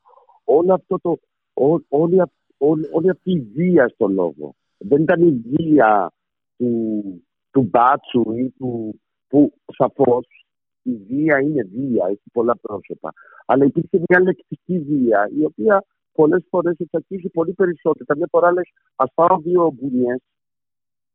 [0.44, 1.20] όλο αυτό το.
[1.54, 2.22] Ό, όλη,
[2.58, 4.56] όλη, όλη αυτή η βία στο λόγο.
[4.78, 6.12] Δεν ήταν η βία
[6.58, 7.04] του,
[7.52, 10.41] του μπάτσου ή του που σαφώς
[10.84, 13.14] η βία είναι βία, έχει πολλά πρόσωπα.
[13.46, 18.06] Αλλά υπήρχε μια λεκτική βία, η οποία πολλές φορές εξακίζει πολύ περισσότερο.
[18.06, 20.20] Καμιά φορά λες, ας πάω δύο μπουνιές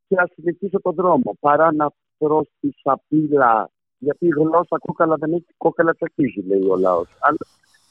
[0.08, 3.70] και ας συνεχίσω τον δρόμο, παρά να τρώ τη σαπίλα.
[3.98, 7.08] Γιατί η γλώσσα κόκαλα δεν έχει κόκαλα τσακίζει, λέει ο λαός.
[7.20, 7.38] Αλλά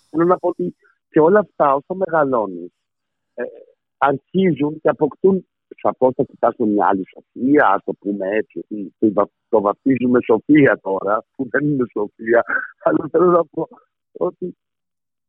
[0.10, 0.76] θέλω να πω ότι
[1.10, 2.72] και όλα αυτά όσο μεγαλώνεις,
[3.34, 3.44] ε,
[3.98, 5.48] αρχίζουν και αποκτούν
[5.82, 8.66] σαφώς θα κοιτάσουμε μια άλλη σοφία, ας το πούμε έτσι.
[9.50, 12.44] Το βαπτίζουμε σοφία τώρα, που δεν είναι σοφία.
[12.84, 13.68] Αλλά θέλω να πω
[14.12, 14.58] ότι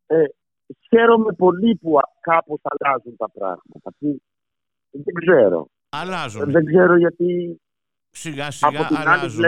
[0.06, 0.24] ε,
[0.88, 3.90] χαίρομαι πολύ που κάπως αλλάζουν τα πράγματα.
[3.98, 4.20] Που
[4.90, 5.68] δεν ξέρω.
[5.88, 6.50] Αλλάζουν.
[6.50, 7.60] Δεν ξέρω γιατί.
[8.10, 9.44] Σιγά σιγά αλλάζουν.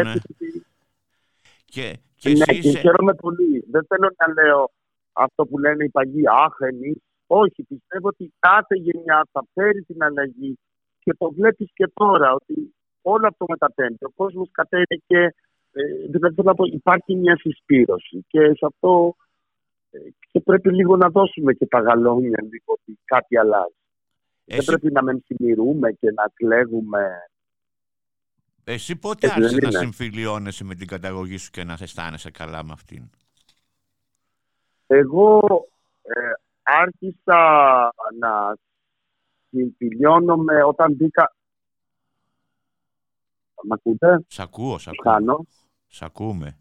[1.65, 3.65] Και, και ναι, και χαίρομαι πολύ.
[3.71, 4.71] Δεν θέλω να λέω
[5.13, 6.97] αυτό που λένε οι παγιοί, αχ, εμείς.
[7.27, 10.59] Όχι, πιστεύω ότι κάθε γενιά θα φέρει την αλλαγή
[11.09, 14.05] και το βλέπεις και τώρα ότι όλο αυτό μεταπέμπει.
[14.05, 15.35] Ο κόσμος κατέβηκε
[15.73, 19.17] Ε, δηλαδή θέλω να πω, υπάρχει μια συσπήρωση και σε αυτό
[19.91, 19.99] ε,
[20.31, 23.75] και πρέπει λίγο να δώσουμε και τα γαλόνια λίγο ότι κάτι αλλάζει.
[24.45, 27.31] Δεν πρέπει να μενθυμηρούμε και να κλαίγουμε.
[28.65, 33.11] Εσύ πότε άρχισε να συμφιλιώνεσαι με την καταγωγή σου και να αισθάνεσαι καλά με αυτήν;
[34.87, 35.41] Εγώ
[36.03, 37.41] ε, άρχισα
[38.19, 38.57] να
[39.51, 41.33] συμφιλιώνομαι όταν μπήκα...
[43.69, 45.47] Μ' ακούτε; Σ' ακούω, σ' ακούω.
[45.87, 46.59] Σ' ακούμε.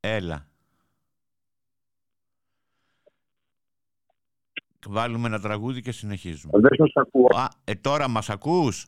[0.00, 0.46] Έλα.
[4.86, 6.60] Βάλουμε ένα τραγούδι και συνεχίζουμε.
[6.60, 7.26] Δεν σας ακούω.
[7.36, 8.86] Α, ε, τώρα μας ακούς;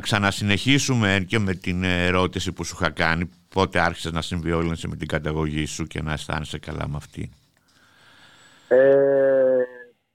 [0.00, 4.96] Να ξανασυνεχίσουμε και με την ερώτηση που σου είχα κάνει πότε άρχισες να συμβιόλυνεσαι με
[4.96, 7.30] την καταγωγή σου και να αισθάνεσαι καλά με αυτή.
[8.68, 9.62] Ε,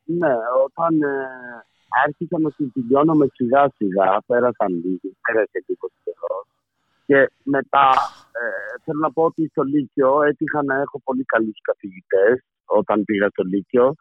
[0.04, 0.34] ναι,
[0.66, 1.16] όταν ε,
[2.06, 2.38] άρχισα
[3.06, 6.46] να με σιγά σιγά, πέρασαν λίγοι, πέρασε και 20 καιρός.
[7.06, 7.90] Και μετά
[8.42, 8.48] ε,
[8.84, 13.44] θέλω να πω ότι στο Λύκειο έτυχα να έχω πολύ καλούς καθηγητές όταν πήγα στο
[13.44, 13.96] Λύκειο,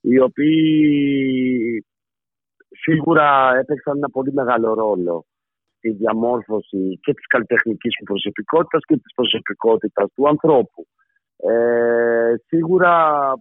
[0.00, 1.86] οι οποίοι
[2.82, 5.26] σίγουρα έπαιξαν ένα πολύ μεγάλο ρόλο
[5.76, 10.86] στη διαμόρφωση και της καλλιτεχνικής του προσωπικότητας και της προσωπικότητας του ανθρώπου.
[11.36, 12.92] Ε, σίγουρα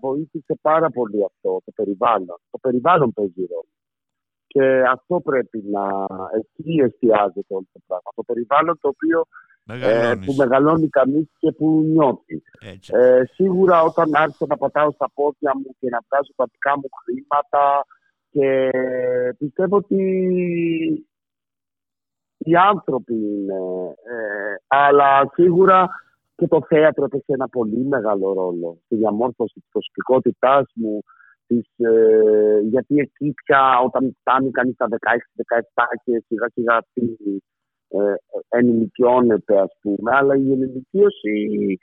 [0.02, 2.38] βοήθησε πάρα πολύ αυτό το περιβάλλον.
[2.52, 3.74] Το περιβάλλον παίζει ρόλο.
[4.48, 5.86] Και αυτό πρέπει να
[6.40, 8.10] εκεί εστιάζεται όλο το πράγμα.
[8.16, 9.20] Το περιβάλλον το οποίο
[9.68, 12.42] ε, που μεγαλώνει κανείς και που νιώθει.
[12.88, 16.90] Ε, σίγουρα όταν άρχισα να πατάω στα πόδια μου και να βγάζω τα δικά μου
[17.04, 17.86] χρήματα
[18.34, 18.70] και
[19.38, 20.04] πιστεύω ότι
[22.38, 23.58] οι άνθρωποι είναι.
[24.14, 25.90] Ε, αλλά σίγουρα
[26.36, 31.04] και το θέατρο έπαιξε ένα πολύ μεγάλο ρόλο στη διαμόρφωση της προσωπικότητάς μου,
[31.48, 37.44] της, ε, γιατί εκεί πια όταν φτάνει κανείς στα 16-17 και σιγά σιγά φύγει,
[37.88, 38.14] ε,
[38.50, 41.80] ενηλικιώνεται ας πούμε, αλλά η ενηλικίωση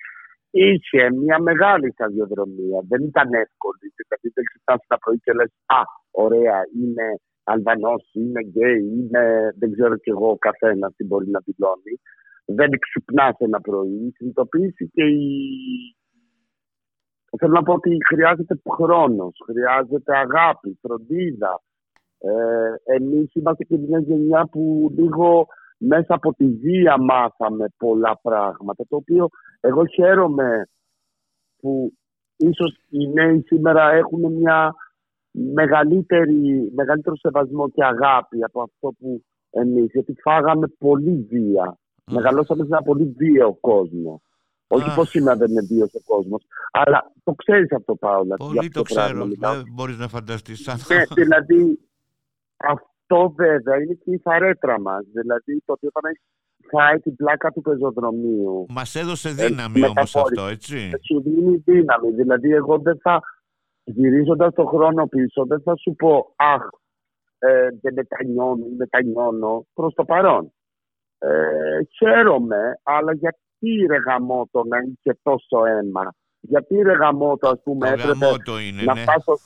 [0.50, 5.80] είχε μια μεγάλη σταδιοδρομία, δεν ήταν εύκολη, δηλαδή δεν ξυπνάς τα πρωί και λες «Α,
[6.24, 7.06] ωραία, είναι
[7.44, 11.94] Αλβανός, είναι γκέι, είναι δεν ξέρω κι εγώ καθένα τι μπορεί να δηλώνει».
[12.44, 15.28] Δεν ξυπνά ένα πρωί, η συνειδητοποίηση και η
[17.38, 21.62] Θέλω να πω ότι χρειάζεται χρόνος, χρειάζεται αγάπη, φροντίδα.
[22.18, 25.46] Ε, εμείς είμαστε και μια γενιά που λίγο
[25.78, 29.28] μέσα από τη βία μάθαμε πολλά πράγματα, το οποίο
[29.60, 30.68] εγώ χαίρομαι
[31.60, 31.92] που
[32.36, 34.74] ίσως οι νέοι σήμερα έχουν μια
[35.30, 41.78] μεγαλύτερη, μεγαλύτερο σεβασμό και αγάπη από αυτό που εμείς, γιατί φάγαμε πολύ βία.
[42.10, 44.22] Μεγαλώσαμε σε ένα πολύ βίαιο κόσμο.
[44.68, 48.36] Όχι πως σήμερα δεν είναι βίαιος ο κόσμος, αλλά το ξέρεις αυτό, Πάολα.
[48.36, 49.26] Πολύ το, ξέρω.
[49.26, 50.66] Δεν μπορείς να φανταστείς.
[50.66, 51.78] Ναι, δηλαδή
[52.56, 55.04] αυτό βέβαια είναι και η φαρέτρα μας.
[55.12, 56.22] Δηλαδή το ότι όταν έχεις
[56.70, 58.66] φάει την πλάκα του πεζοδρομίου.
[58.68, 60.90] Μας έδωσε ε, δύναμη όμως αυτό, έτσι.
[61.06, 62.10] Σου δίνει δύναμη.
[62.10, 63.20] Δηλαδή, εγώ δεν θα
[63.90, 66.62] γυρίζοντας τον χρόνο πίσω, δεν θα σου πω Αχ,
[67.38, 70.52] ε, δεν μετανιώνω ή μετανιώνω προς το παρόν.
[71.18, 77.88] Ε, χαίρομαι, αλλά γιατί ρε γαμότο να είχε τόσο αίμα; Γιατί ρε γαμότο, ας πούμε,
[77.88, 78.26] έπρεπε
[78.68, 79.00] είναι, να, ναι.
[79.00, 79.38] Φτάσω,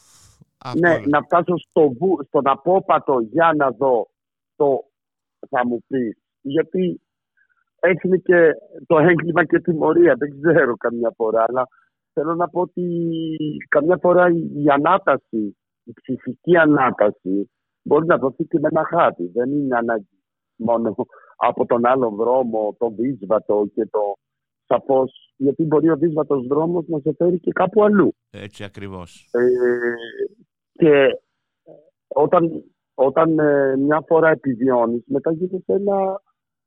[0.78, 1.92] ναι, να φτάσω στο
[2.26, 4.09] στον απόπατο για να δω
[4.57, 4.84] το
[5.49, 6.18] θα μου πεις.
[6.40, 7.01] Γιατί
[7.80, 8.51] έτσι είναι και
[8.86, 10.14] το έγκλημα και τιμωρία.
[10.18, 11.68] Δεν ξέρω καμιά φορά, αλλά
[12.15, 12.87] θέλω να πω ότι
[13.69, 17.51] καμιά φορά η ανάταση, η ψυχική ανάταση
[17.83, 19.31] μπορεί να δοθεί και με ένα χάτι.
[19.35, 20.23] Δεν είναι ανάγκη
[20.57, 20.95] μόνο
[21.37, 24.15] από τον άλλο δρόμο, το δύσβατο και το
[24.67, 25.35] σαφώς.
[25.37, 28.15] Γιατί μπορεί ο δύσβατος δρόμος να σε φέρει και κάπου αλλού.
[28.31, 29.29] Έτσι ακριβώς.
[29.33, 29.47] Ε,
[30.73, 31.21] και
[32.09, 36.23] όταν, όταν ε, μια φορά επιβιώνεις, μετά γίνεται ένα.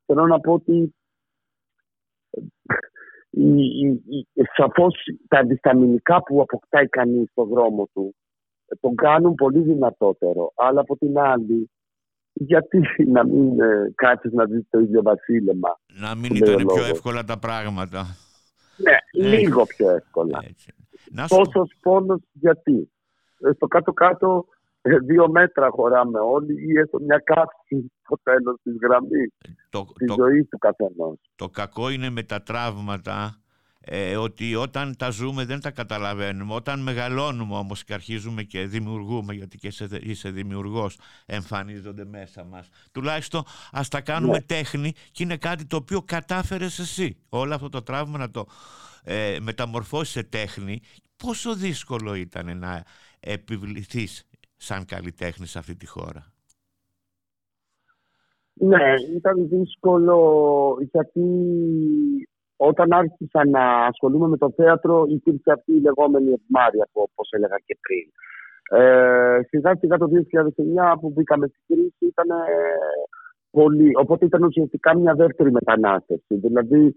[0.05, 0.95] Θέλω να πω ότι
[4.55, 4.93] σαφώς
[5.27, 8.15] τα αντισταμινικά που αποκτάει κανείς στον δρόμο του
[8.79, 10.51] τον κάνουν πολύ δυνατότερο.
[10.55, 11.71] Αλλά από την άλλη,
[12.33, 12.81] γιατί
[13.15, 17.39] να μην ε, κάτσεις να δεις το ίδιο βασίλεμα; Να μην ήταν πιο εύκολα τα
[17.39, 18.05] πράγματα.
[18.77, 20.39] Ναι, λίγο πιο εύκολα.
[20.49, 20.73] Έτσι.
[21.27, 22.91] Τόσο πόνος γιατί;
[23.39, 24.56] Ε, στο κάτω-κάτω ε,
[25.09, 29.33] δύο μέτρα χωράμε όλοι ή έστω μια κάψη στο τέλος της γραμμής
[29.69, 31.17] το, της ζωής του καθενός.
[31.35, 33.41] Το κακό είναι με τα τραύματα
[33.89, 36.53] ε, ότι όταν τα ζούμε δεν τα καταλαβαίνουμε.
[36.53, 42.69] Όταν μεγαλώνουμε όμως και αρχίζουμε και δημιουργούμε, γιατί και είσαι, είσαι δημιουργός, εμφανίζονται μέσα μας.
[42.91, 44.41] Τουλάχιστον ας τα κάνουμε ναι.
[44.41, 47.17] τέχνη και είναι κάτι το οποίο κατάφερες εσύ.
[47.29, 48.45] Όλο αυτό το τραύμα να το
[49.03, 50.81] ε, μεταμορφώσεις σε τέχνη.
[51.15, 52.83] Πόσο δύσκολο ήταν να
[53.19, 54.26] επιβληθείς
[54.57, 56.31] σαν καλλιτέχνης σε αυτή τη χώρα.
[58.53, 60.17] Ναι, ήταν δύσκολο
[60.91, 61.21] γιατί
[62.57, 67.77] όταν άρχισα να ασχολούμαι με το θέατρο, υπήρξε αυτή η λεγόμενη ευμάρεια, όπως έλεγα και
[67.81, 68.11] πριν.
[68.81, 70.07] Ε, σιγά σιγά το
[70.93, 72.27] 2009 που μπήκαμε στην κρίση ήταν
[73.49, 73.91] πολύ.
[73.95, 76.35] Οπότε ήταν ουσιαστικά μια δεύτερη μετανάστευση.
[76.35, 76.95] Δηλαδή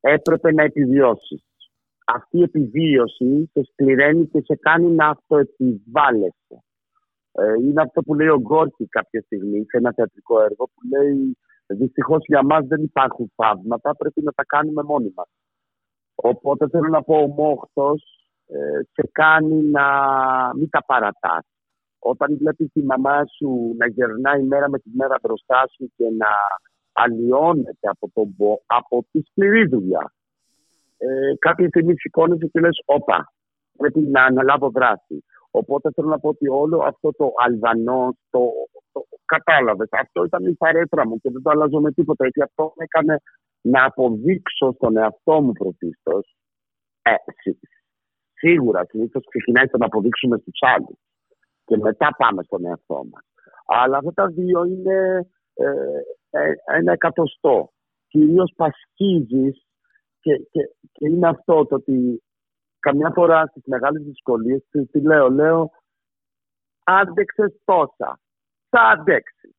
[0.00, 1.44] έπρεπε να επιβιώσεις.
[2.06, 6.64] Αυτή η επιβίωση σε σκληραίνει και σε κάνει να αυτοεπιβάλλεσαι.
[7.38, 11.36] Ε, είναι αυτό που λέει ο Γκόρκι κάποια στιγμή σε ένα θεατρικό έργο που λέει
[11.66, 15.28] Δυστυχώς για μας δεν υπάρχουν θαύματα, πρέπει να τα κάνουμε μόνοι μας.
[16.14, 19.86] Οπότε θέλω να πω, ο μόχθος ε, σε κάνει να
[20.56, 21.46] μην τα παρατάς.
[21.98, 26.28] όταν βλέπεις τη μαμά σου να γερνάει μέρα με τη μέρα μπροστά σου και να
[26.92, 28.34] αλλοιώνεται από, τον,
[28.66, 30.14] από τη σκληρή δουλειά.
[30.98, 33.32] Ε, κάποια στιγμή σηκώνεσαι και λες, όπα,
[33.76, 35.24] πρέπει να αναλάβω δράση.
[35.60, 38.40] Οπότε θέλω να πω ότι όλο αυτό το Αλβανό, το,
[38.92, 42.72] το κατάλαβες, αυτό ήταν η παρέτρα μου και δεν το αλλάζω με τίποτα, γιατί αυτό
[42.76, 43.20] με έκανε
[43.60, 46.36] να αποδείξω στον εαυτό μου πρωτίστως,
[47.02, 47.14] ε,
[48.32, 50.98] σίγουρα συνήθως ξεκινάει το να αποδείξουμε στους άλλους
[51.64, 53.24] και μετά πάμε στον εαυτό μας.
[53.66, 55.66] Αλλά αυτά τα δύο είναι ε,
[56.30, 57.72] ε, ένα εκατοστό.
[58.08, 59.66] Κυρίως πασχίζεις
[60.20, 60.60] και, και,
[60.92, 62.22] και είναι αυτό το ότι
[62.84, 65.70] καμιά φορά στις μεγάλες δυσκολίες τι λέω, λέω
[66.84, 68.20] άντεξες τόσα,
[68.68, 69.54] θα αντέξει.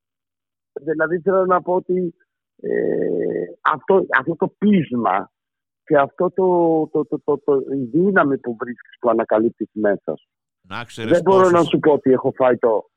[0.72, 2.14] Δηλαδή θέλω να πω ότι
[2.56, 5.30] ε, αυτό, αυτό το πείσμα
[5.84, 6.46] και αυτό το,
[6.92, 10.28] το, το, το, το, η δύναμη που βρίσκεις που ανακαλύπτεις μέσα σου.
[10.68, 12.90] Να Δεν μπορώ να σου πω ότι έχω φάει το...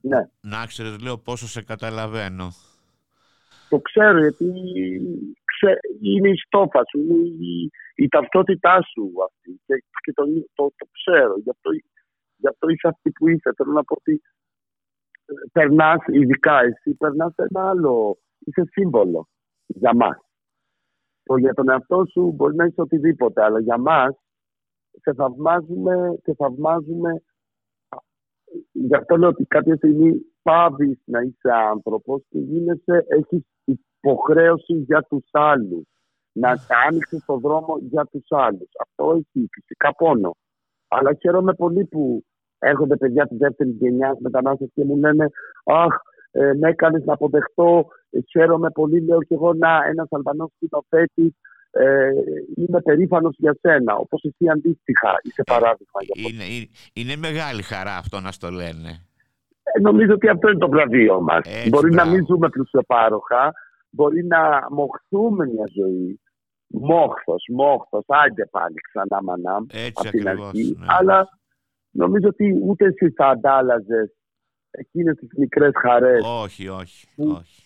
[0.00, 0.28] Ναι.
[0.40, 2.52] Να ξέρεις, λέω, πόσο σε καταλαβαίνω.
[3.68, 4.52] Το ξέρω, γιατί
[6.00, 7.18] είναι η στόφα σου, είναι
[7.50, 9.60] η, η ταυτότητά σου αυτή.
[9.66, 11.34] Και, και το, το, το, ξέρω.
[11.38, 11.70] Γι' αυτό,
[12.36, 13.50] γι αυτό είσαι αυτή που είσαι.
[13.56, 14.22] Θέλω να πω ότι
[15.24, 18.18] ε, περνάς, ειδικά εσύ, περνάς ένα άλλο.
[18.38, 19.28] Είσαι σύμβολο
[19.66, 20.16] για μας.
[21.24, 24.16] Το για τον εαυτό σου μπορεί να είσαι οτιδήποτε, αλλά για μας
[25.00, 27.22] σε θαυμάζουμε και θαυμάζουμε.
[28.72, 33.42] Γι' αυτό λέω ότι κάποια στιγμή πάβεις να είσαι άνθρωπος και γίνεσαι, έχεις
[34.02, 35.82] υποχρέωση για τους άλλους.
[36.32, 38.68] Να τα άνοιξε το δρόμο για τους άλλους.
[38.80, 40.36] Αυτό έχει φυσικά πόνο.
[40.88, 42.24] Αλλά χαίρομαι πολύ που
[42.58, 45.30] έρχονται παιδιά της δεύτερης γενιάς μετανάστες και μου λένε
[45.64, 45.94] Αχ,
[46.30, 47.86] ε, με έκανες να αποδεχτώ.
[48.10, 51.32] Ε, χαίρομαι πολύ, λέω και εγώ, να ένας Αλβανός σκηνοθέτης
[51.72, 52.10] ε,
[52.56, 53.94] είμαι περήφανος για σένα.
[53.96, 58.90] Όπως εσύ αντίστοιχα είσαι παράδειγμα για είναι, είναι, είναι μεγάλη χαρά αυτό να στο λένε.
[59.62, 61.68] Ε, νομίζω ότι αυτό είναι το βραβείο μας.
[61.68, 63.52] Μπορεί να μην ζούμε πλουσιοπάροχα,
[63.92, 66.20] μπορεί να μοχθούμε μια ζωή.
[66.66, 69.56] Μόχθος, μόχθος, άντε πάλι ξανά μανά
[69.94, 70.76] από την αρχή.
[70.78, 70.86] Ναι.
[70.88, 71.28] Αλλά
[71.90, 74.16] νομίζω ότι ούτε εσύ θα αντάλλαζες
[74.70, 76.24] εκείνες τις μικρές χαρές.
[76.24, 77.06] Όχι, όχι.
[77.14, 77.62] Που, όχι.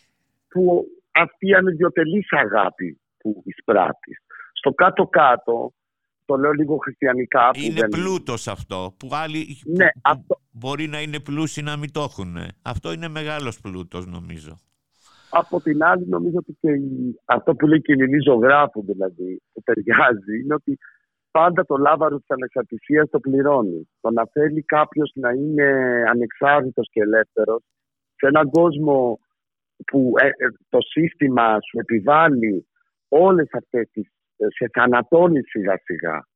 [0.49, 4.19] που αυτή η ανιδιοτελής αγάπη που εισπράττεις.
[4.53, 5.73] Στο κάτω-κάτω,
[6.25, 7.51] το λέω λίγο χριστιανικά.
[7.51, 7.89] Που είναι δεν...
[7.89, 10.41] πλούτος αυτό, που άλλοι ναι, αυτό...
[10.51, 12.37] μπορεί να είναι πλούσιοι να μην το έχουν.
[12.63, 14.59] Αυτό είναι μεγάλος πλούτος νομίζω.
[15.31, 17.21] Από την άλλη νομίζω ότι και η...
[17.25, 20.79] αυτό που λέει και η ελληνική ζωγράφου δηλαδή, που ταιριάζει, είναι ότι
[21.31, 23.89] πάντα το λάβαρο της ανεξαρτησίας το πληρώνει.
[24.01, 25.69] Το να θέλει κάποιος να είναι
[26.09, 27.63] ανεξάρτητος και ελεύθερος
[28.17, 29.19] σε έναν κόσμο
[29.87, 32.67] που ε, ε, το σύστημα σου επιβάλλει
[33.09, 34.07] όλες αυτές τις
[34.37, 36.27] ε, σε θανατώνει σιγά σιγά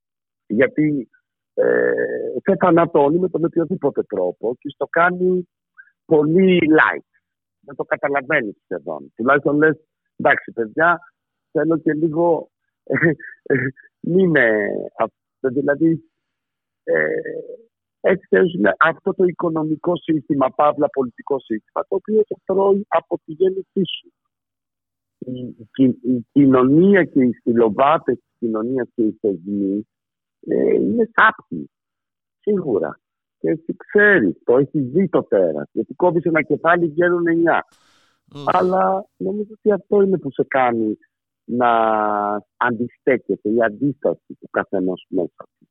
[0.47, 1.09] γιατί
[1.53, 1.91] ε,
[2.41, 5.47] σε θανατώνει με τον οποιοδήποτε τρόπο και στο κάνει
[6.05, 7.10] πολύ light
[7.61, 9.77] δεν το καταλαβαίνεις σχεδόν τουλάχιστον λες
[10.15, 10.99] εντάξει παιδιά
[11.51, 12.51] θέλω και λίγο
[12.83, 13.07] ε,
[13.43, 13.55] ε,
[13.99, 14.67] μην με
[15.39, 16.11] δηλαδή
[16.83, 17.05] ε,
[18.01, 18.27] έτσι
[18.77, 24.11] αυτό το οικονομικό σύστημα, παύλα πολιτικό σύστημα, το οποίο σε τρώει από τη γέννησή σου
[25.25, 29.87] η, κοινωνία και οι στυλοβάτες της κοινωνίας και οι θεσμοί
[30.47, 31.69] ε, είναι σάπτοι,
[32.39, 32.99] σίγουρα.
[33.41, 35.69] Και εσύ ξέρεις, το έχεις δει το τέρας.
[35.71, 37.65] Γιατί κόβεις ένα κεφάλι, βγαίνουν εννιά.
[38.45, 40.97] Αλλά νομίζω ότι αυτό είναι που σε κάνει
[41.43, 41.69] να
[42.57, 45.67] αντιστέκεται, η αντίσταση του καθενός μέσα του.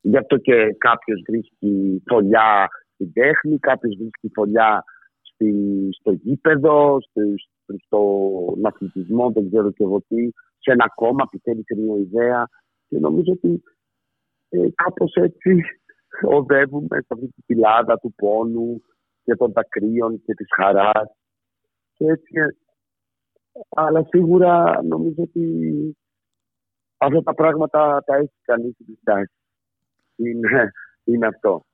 [0.00, 4.84] Γι' αυτό και κάποιος βρίσκει φωλιά στην τέχνη, κάποιος βρίσκει φωλιά
[5.90, 6.98] στο γήπεδο,
[7.84, 8.14] στο
[8.62, 12.48] αθλητισμό, δεν ξέρω και εγώ τι, σε ένα κόμμα που θέλει σε μια ιδέα.
[12.88, 13.62] Και νομίζω ότι
[14.48, 15.60] ε, κάπως έτσι
[16.22, 18.82] οδεύουμε σε αυτή τη κοιλάδα του πόνου
[19.24, 21.08] και των δακρύων και της χαράς.
[21.92, 22.48] Και έτσι, ε,
[23.68, 25.46] αλλά σίγουρα νομίζω ότι
[26.96, 29.32] αυτά τα πράγματα τα έχει κανείς στην τάση.
[30.16, 30.72] Είναι,
[31.04, 31.64] είναι αυτό.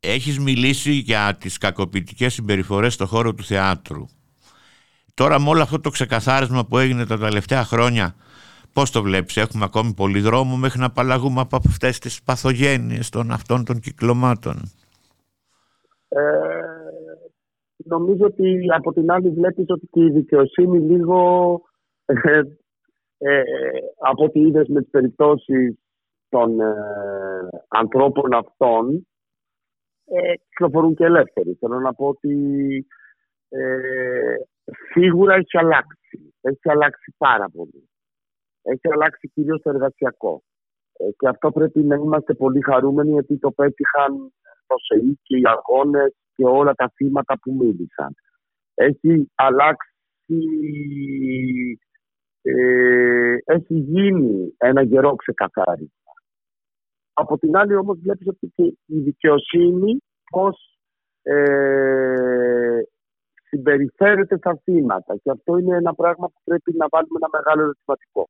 [0.00, 4.04] Έχεις μιλήσει για τις κακοποιητικές συμπεριφορές στον χώρο του θεάτρου.
[5.14, 8.14] Τώρα με όλο αυτό το ξεκαθάρισμα που έγινε τα τελευταία χρόνια,
[8.76, 13.30] πώς το βλέπεις, έχουμε ακόμη πολύ δρόμο μέχρι να απαλλαγούμε από αυτές τις παθογένειες των
[13.30, 14.56] αυτών των κυκλωμάτων;
[16.08, 16.20] Ε,
[17.76, 21.20] νομίζω ότι από την άλλη βλέπεις ότι και η δικαιοσύνη λίγο
[22.04, 22.40] ε,
[23.18, 23.42] ε,
[23.98, 25.78] από ό,τι είδες με τις περιπτώσεις
[26.28, 26.74] των ε,
[27.68, 29.06] ανθρώπων αυτών
[30.04, 31.56] ε, κυκλοφορούν και ελεύθεροι.
[31.60, 32.36] Θέλω να πω ότι
[33.48, 33.78] ε,
[34.92, 36.34] σίγουρα έχει αλλάξει.
[36.40, 37.88] Έχει αλλάξει πάρα πολύ.
[38.72, 40.42] Έχει αλλάξει κυρίως το εργασιακό.
[40.92, 44.32] Ε, και αυτό πρέπει να είμαστε πολύ χαρούμενοι γιατί το πέτυχαν
[44.66, 48.14] το ΣΕΙ και οι αγώνες και όλα τα θύματα που μίλησαν.
[48.74, 50.40] Έχει αλλάξει,
[52.42, 56.12] ε, έχει γίνει ένα γερό ξεκαθάρισμα.
[57.12, 60.78] Από την άλλη όμως βλέπεις ότι και η δικαιοσύνη πώς
[61.22, 62.78] ε,
[63.48, 65.16] συμπεριφέρεται στα θύματα.
[65.16, 68.28] Και αυτό είναι ένα πράγμα που πρέπει να βάλουμε ένα μεγάλο ερωτηματικό.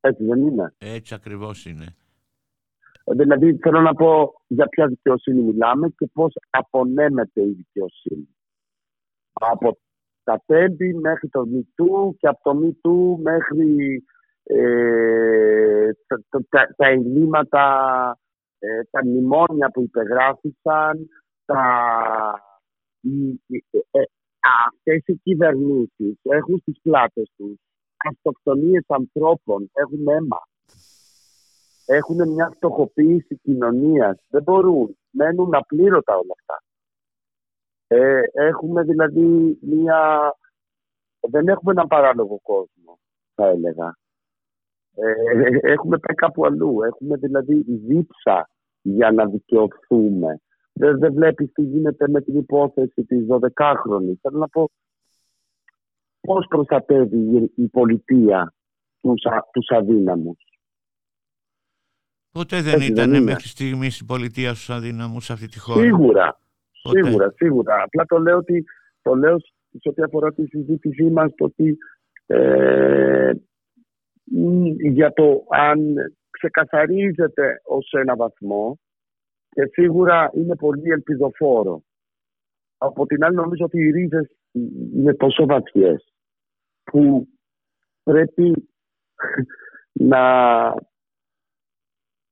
[0.00, 0.74] Έτσι δεν είναι.
[0.78, 1.94] Έτσι ακριβώς είναι.
[3.04, 8.28] Ε, δηλαδή θέλω να πω για ποια δικαιοσύνη μιλάμε και πώς απονέμεται η δικαιοσύνη.
[9.32, 9.78] Από
[10.24, 14.02] τα τέμπη μέχρι το μητού και από το μητού μέχρι
[14.42, 16.44] ε, τα,
[16.76, 17.64] τα, εγκλήματα,
[18.58, 21.08] ε, τα μνημόνια που υπεγράφησαν,
[21.44, 21.62] τα,
[23.90, 24.00] ε,
[24.66, 27.58] αυτές οι κυβερνήσεις έχουν στις πλάτες τους
[28.08, 30.38] αυτοκτονίες ανθρώπων, έχουν αίμα.
[31.86, 34.18] Έχουν μια φτωχοποίηση κοινωνίας.
[34.28, 34.96] Δεν μπορούν.
[35.10, 36.62] Μένουν απλήρωτα όλα αυτά.
[37.86, 40.32] Ε, έχουμε δηλαδή μια...
[41.20, 42.98] Δεν έχουμε έναν παράλογο κόσμο,
[43.34, 43.96] θα έλεγα.
[44.94, 46.82] Ε, έχουμε πάει κάπου αλλού.
[46.82, 48.50] Έχουμε δηλαδή δίψα
[48.82, 50.40] για να δικαιωθούμε.
[50.72, 54.14] Δεν, δεν βλέπεις τι γίνεται με την υπόθεση της 12χρονης.
[54.20, 54.70] Θέλω να πω
[56.20, 58.54] πώς προστατεύει η πολιτεία
[59.00, 60.38] τους, τους αδύναμους;
[62.32, 65.80] Ποτέ δεν ήταν μέχρι στιγμής η πολιτεία στους αδύναμους σε αυτή τη χώρα.
[65.80, 66.40] Σίγουρα,
[66.72, 67.82] σίγουρα, σίγουρα.
[67.82, 68.64] Απλά το λέω ότι
[69.02, 69.38] το λέω
[69.70, 71.78] σε ό,τι αφορά τη συζήτησή μας το ότι
[72.26, 73.32] ε,
[74.90, 75.94] για το αν
[76.30, 78.78] ξεκαθαρίζεται ως ένα βαθμό
[79.50, 81.82] και σίγουρα είναι πολύ ελπιδοφόρο.
[82.78, 84.36] Από την άλλη νομίζω ότι οι ρίζες
[84.94, 86.09] είναι τόσο βαθιές
[86.84, 87.28] που
[88.02, 88.68] πρέπει
[89.92, 90.22] να...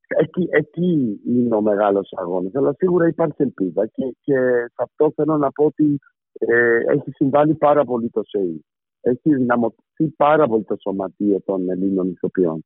[0.07, 2.55] Εκεί, εκεί είναι ο μεγάλος αγώνας.
[2.55, 5.99] Αλλά σίγουρα υπάρχει ελπίδα και, και σε αυτό θέλω να πω ότι
[6.33, 8.65] ε, έχει συμβάλει πάρα πολύ το ΣΕΙ.
[9.01, 12.65] Έχει δυναμωθεί πάρα πολύ το σωματείο των Ελλήνων ηθοποιών.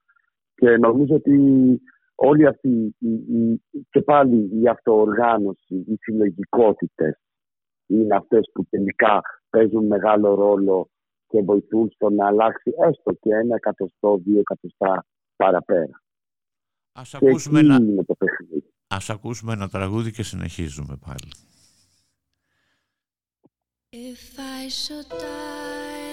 [0.55, 1.37] Και νομίζω ότι
[2.15, 7.21] όλη αυτή η, η, και πάλι η αυτοοργάνωση, οι συλλογικότητες
[7.87, 9.21] είναι αυτές που τελικά
[9.51, 10.91] παίζουν μεγάλο ρόλο
[11.33, 15.07] και βοηθούν στο να αλλάξει έστω και ένα εκατοστό, δύο εκατοστά
[15.37, 16.03] παραπέρα.
[16.93, 17.79] Ας ακούσουμε, ένα...
[18.87, 21.31] Ας ακούσουμε ένα τραγούδι και συνεχίζουμε πάλι.
[24.11, 26.13] If I should die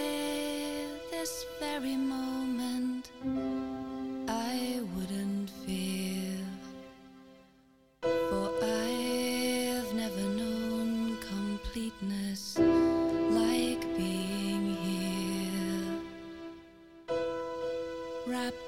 [1.12, 3.04] this very moment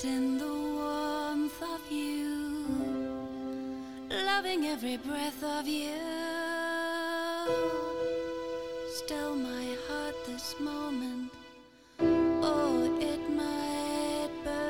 [0.02, 2.66] wrapped in the warmth of you,
[4.10, 5.90] loving every breath of you.
[8.90, 11.32] Still, my heart this moment,
[12.00, 14.68] oh, it might burst.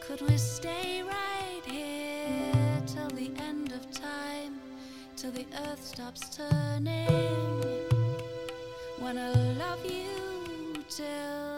[0.00, 4.60] Could we stay right here till the end of time,
[5.16, 7.08] till the earth stops turning?
[9.02, 10.29] I love you
[10.90, 11.49] till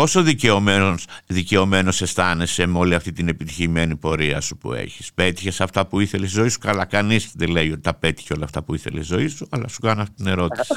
[0.00, 5.86] πόσο δικαιωμένος, δικαιωμένος αισθάνεσαι με όλη αυτή την επιτυχημένη πορεία σου που έχεις; Πέτυχες αυτά
[5.86, 8.74] που ήθελες η ζωή σου; Καλά κανείς δεν λέει ότι τα πέτυχε όλα αυτά που
[8.74, 10.74] ήθελε η ζωή σου, αλλά σου κάνω αυτή την ερώτηση.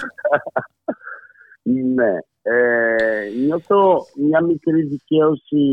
[1.96, 2.18] ναι.
[2.42, 5.68] Ε, νιώθω μια μικρή δικαίωση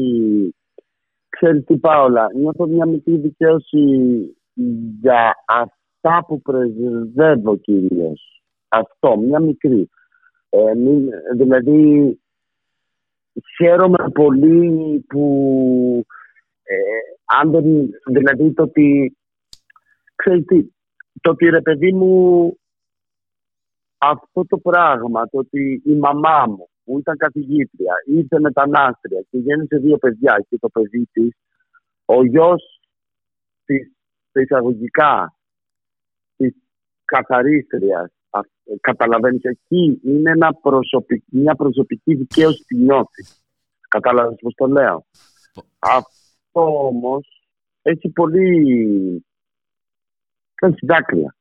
[1.29, 3.87] ξέρεις τι Πάολα, νιώθω μια μικρή δικαίωση
[5.01, 8.43] για αυτά που πρεσβεύω κυρίως.
[8.69, 9.91] Αυτό, μια μικρή.
[10.49, 10.73] Ε,
[11.37, 12.19] δηλαδή,
[13.57, 16.05] χαίρομαι πολύ που
[16.63, 16.77] ε,
[17.25, 17.65] αν δεν,
[18.07, 19.17] δηλαδή το ότι
[20.15, 20.65] ξέρεις τι,
[21.21, 22.55] το ότι ρε παιδί μου
[23.99, 29.77] αυτό το πράγμα, το ότι η μαμά μου που ήταν καθηγήτρια, ήρθε μετανάστρια και γέννησε
[29.77, 31.37] δύο παιδιά και το παιδί της,
[32.05, 32.81] ο γιος
[33.65, 33.93] της
[34.33, 35.35] εισαγωγικά
[36.37, 36.55] της
[37.05, 38.13] καθαρίστριας
[38.81, 40.59] καταλαβαίνεις εκεί είναι ένα
[41.31, 43.43] μια προσωπική δικαίωση τη νιώθεις
[43.89, 45.07] καταλαβαίνεις πως το λέω;
[45.79, 47.43] Αυτό όμως
[47.83, 49.25] έχει πολύ
[50.55, 51.35] έχει δάκρυα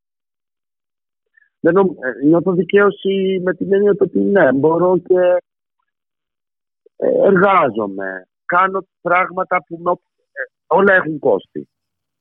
[1.60, 5.38] δεν νο, ε, νιώθω δικαίωση με την έννοια ότι ναι, μπορώ και
[6.96, 8.28] ε, εργάζομαι.
[8.46, 9.96] Κάνω πράγματα που ε,
[10.68, 11.70] όλα έχουν κόστη.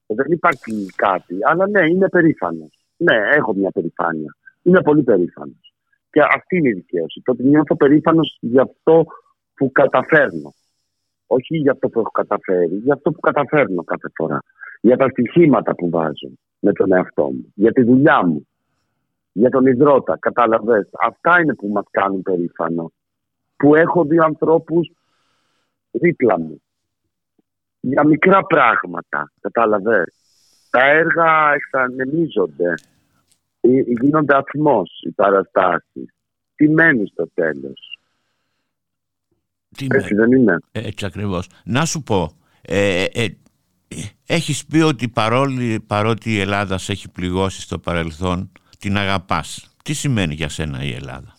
[0.07, 1.35] Δεν υπάρχει κάτι.
[1.41, 2.79] Αλλά ναι, είμαι περήφανος.
[2.97, 4.37] Ναι, έχω μια περηφάνεια.
[4.63, 5.75] Είμαι πολύ περήφανος.
[6.11, 7.21] Και αυτή είναι η δικαίωση.
[7.25, 9.07] Το ότι νιώθω περήφανος για αυτό
[9.55, 10.55] που καταφέρνω.
[11.27, 14.43] Όχι για αυτό που έχω καταφέρει, για αυτό που καταφέρνω κάθε φορά.
[14.81, 17.53] Για τα στοιχήματα που βάζω με τον εαυτό μου.
[17.55, 18.47] Για τη δουλειά μου
[19.39, 20.19] για τον υδρότα.
[20.19, 20.89] Κατάλαβες.
[21.01, 22.93] Αυτά είναι που μας κάνουν περήφανο.
[23.57, 24.91] Που έχω δύο ανθρώπους
[25.91, 26.63] δίπλα μου.
[27.81, 29.33] Για μικρά πράγματα.
[29.41, 30.15] Κατάλαβες.
[30.71, 32.75] Τα έργα εξανεμίζονται.
[33.69, 36.15] Ε, γίνονται αθμό οι παραστάσεις.
[36.55, 37.99] Τι μένει στο τέλος;
[39.91, 40.59] Έτσι δεν είναι.
[40.73, 41.49] Έτσι ακριβώς.
[41.65, 42.31] Να σου πω,
[42.63, 43.29] ε, ε, ε,
[44.27, 49.77] έχεις πει ότι παρόλη, παρότι η Ελλάδα σε έχει πληγώσει στο παρελθόν την αγαπάς.
[49.85, 51.37] Τι σημαίνει για σένα η Ελλάδα;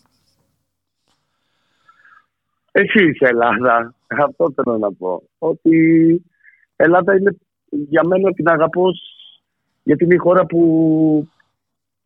[2.72, 3.94] Εσύ είσαι Ελλάδα.
[4.08, 5.24] Αυτό θέλω να πω.
[5.38, 5.78] Ότι
[6.12, 6.24] η
[6.76, 7.38] Ελλάδα είναι
[7.70, 8.92] για μένα την αγαπώ
[9.84, 11.30] γιατί είναι η χώρα που,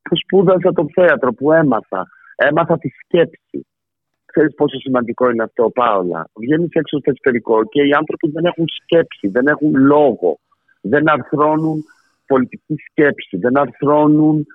[0.04, 2.08] που σπούδασα το θέατρο, που έμαθα.
[2.36, 3.68] Έμαθα τη σκέψη.
[4.26, 6.30] Ξέρεις πόσο σημαντικό είναι αυτό, Πάολα.
[6.34, 10.39] Βγαίνεις έξω στο εξωτερικό και οι άνθρωποι δεν έχουν σκέψη, δεν έχουν λόγο.
[10.82, 11.84] Δεν αρθρώνουν
[12.28, 14.47] πολιτική σκέψη, δεν αρθρώνουν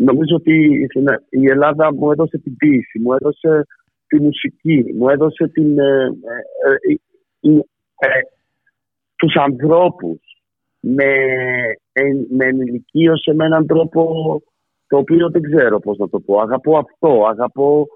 [0.00, 0.88] Νομίζω ότι
[1.30, 3.66] η Ελλάδα μου έδωσε την ποίηση, μου έδωσε
[4.06, 6.04] τη μουσική, μου έδωσε την, ε,
[6.64, 6.92] ε,
[7.40, 7.56] ε,
[7.98, 8.20] ε
[9.16, 10.20] τους ανθρώπους
[10.80, 11.12] με,
[12.30, 14.42] με ενηλικίωσε με έναν τρόπο
[14.88, 16.40] το οποίο δεν ξέρω πώς να το πω.
[16.40, 17.86] Αγαπώ αυτό, αγαπώ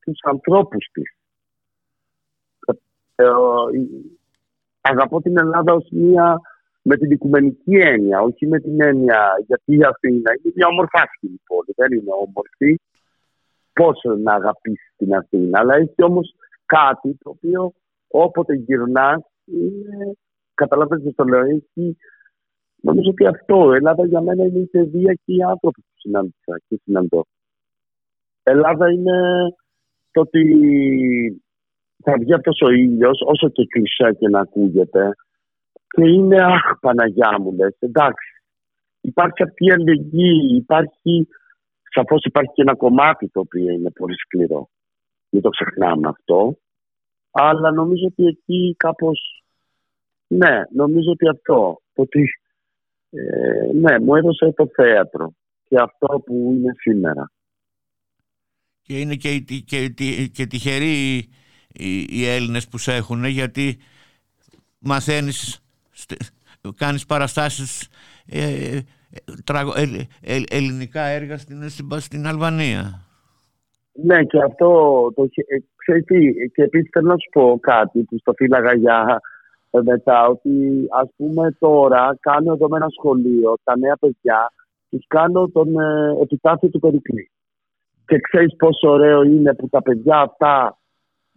[0.00, 1.16] τους ανθρώπους της.
[4.80, 6.40] Αγαπώ την Ελλάδα ως μια
[6.82, 11.72] με την οικουμενική έννοια, όχι με την έννοια γιατί η Αθήνα είναι μια ομορφάσχημη πόλη,
[11.76, 12.80] δεν είναι όμορφη.
[13.72, 16.34] Πώς να αγαπήσεις την Αθήνα, αλλά έχει όμως
[16.66, 17.72] κάτι το οποίο
[18.08, 20.16] όποτε γυρνάς, είναι...
[20.54, 21.96] καταλαβαίνετε το λέω, έχει...
[22.86, 26.60] Νομίζω ότι αυτό, η Ελλάδα για μένα είναι η παιδεία και οι άνθρωποι που συνάντησα
[26.68, 27.26] και συναντώ.
[28.42, 29.18] Ελλάδα είναι
[30.10, 30.42] το ότι
[32.04, 35.10] θα βγει αυτός ο ήλιος, όσο και κλεισέ και να ακούγεται,
[35.88, 38.30] και είναι αχ Παναγιά μου λες, εντάξει.
[39.00, 41.28] Υπάρχει αυτή η αλληλεγγύη, υπάρχει,
[41.94, 44.68] σαφώς υπάρχει και ένα κομμάτι το οποίο είναι πολύ σκληρό.
[45.30, 46.58] Μην το ξεχνάμε αυτό.
[47.30, 49.44] Αλλά νομίζω ότι εκεί κάπως,
[50.26, 52.28] ναι, νομίζω ότι αυτό, ότι
[53.16, 55.34] ε, ναι, μου έδωσε το θέατρο
[55.68, 57.30] και αυτό που είναι σήμερα.
[58.82, 61.28] Και είναι και, και, και, και τυχεροί
[61.72, 63.78] οι, οι Έλληνες που σε έχουν γιατί
[64.78, 65.60] μαθαίνεις
[66.76, 67.88] κάνεις παραστάσεις
[68.26, 68.78] ε,
[70.22, 71.68] ε, ελληνικά έργα στην,
[72.00, 73.06] στην, Αλβανία.
[73.92, 74.68] Ναι και αυτό
[75.14, 79.20] το ε, ξέρεις τι, και επίσης θέλω να σου πω κάτι που στο φύλαγα για
[79.82, 84.50] μετά ότι ας πούμε τώρα κάνω εδώ με ένα σχολείο τα νέα παιδιά
[84.90, 87.30] τους κάνω τον ε, επιτάφιο του Περικλή.
[88.06, 90.78] Και ξέρεις πόσο ωραίο είναι που τα παιδιά αυτά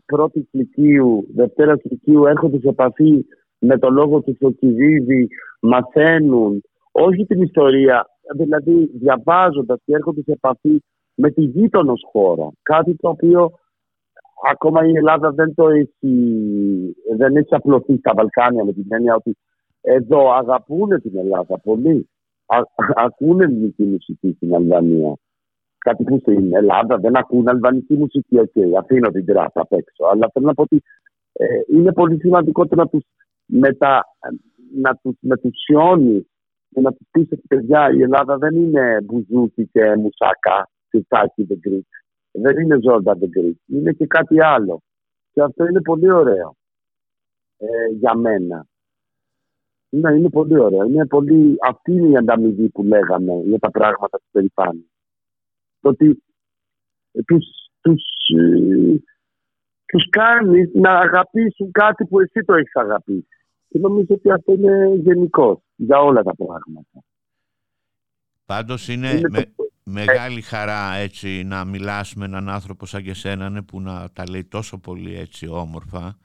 [0.05, 3.25] πρώτης λυκείου, δευτέρας λυκείου έρχονται σε επαφή
[3.59, 5.27] με το λόγο του Φωκιδίδη
[5.59, 6.61] μαθαίνουν
[6.91, 10.83] όχι την ιστορία, δηλαδή διαβάζοντας και έρχονται σε επαφή
[11.15, 12.49] με τη γείτονος χώρα.
[12.61, 13.51] Κάτι το οποίο
[14.51, 16.13] ακόμα η Ελλάδα δεν το έχει,
[17.17, 19.37] δεν έχει απλωθεί στα Βαλκάνια με την έννοια ότι
[19.81, 22.09] εδώ αγαπούν την Ελλάδα πολύ.
[22.45, 22.57] Α,
[23.05, 25.13] ακούνε ελληνική μουσική στην Αλβανία.
[25.77, 28.39] κάτι που στην Ελλάδα δεν ακούν αλβανική μουσική.
[28.39, 30.05] Okay, αφήνω την τραπ απ' έξω.
[30.05, 30.81] Αλλά θέλω να πω ότι
[31.31, 33.03] ε, είναι πολύ σημαντικό να τους
[33.45, 34.05] μετα,
[34.75, 36.27] να τους μετουσιώνει
[36.69, 41.69] και να τους πει ότι παιδιά η Ελλάδα δεν είναι μπουζούκι και μουσάκα, τσιτσάκι the
[41.69, 41.98] Greek.
[42.31, 43.53] Δεν είναι ζώντα the Greek.
[43.65, 44.81] Είναι και κάτι άλλο.
[45.31, 46.55] Και αυτό είναι πολύ ωραίο
[47.57, 47.67] ε,
[47.97, 48.65] για μένα.
[49.89, 50.83] Ναι, είναι πολύ ωραίο.
[50.83, 51.55] Είναι πολύ...
[51.67, 54.89] Αυτή είναι η ανταμοιβή που λέγαμε για τα πράγματα του περηφάνεια.
[55.81, 56.23] Το ότι
[57.25, 57.45] τους,
[57.81, 58.03] τους,
[58.37, 58.95] ε,
[59.85, 63.27] τους κάνεις να αγαπήσουν κάτι που εσύ το έχεις αγαπήσει.
[63.67, 67.03] Και νομίζω ότι αυτό είναι γενικός για όλα τα πράγματα.
[68.45, 69.21] Πάντως είναι,
[69.89, 74.23] μεγάλη χαρά έτσι να μιλάς με έναν άνθρωπο σαν και σένα ναι, που να τα
[74.29, 76.17] λέει τόσο πολύ έτσι όμορφα.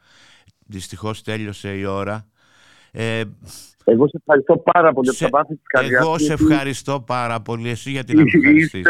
[0.67, 2.29] Δυστυχώς τέλειωσε η ώρα.
[2.93, 3.23] Ε,
[3.85, 6.03] εγώ σε ευχαριστώ πάρα πολύ σε, από τα καρδιάς.
[6.03, 7.69] Εγώ σε ευχαριστώ πάρα πολύ.
[7.69, 8.87] Εσύ γιατί να με ευχαριστήσεις;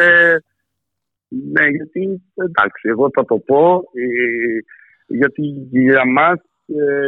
[1.28, 3.74] Ναι, γιατί εντάξει, εγώ θα το πω.
[3.76, 4.58] Ε,
[5.06, 7.06] γιατί για μας ε,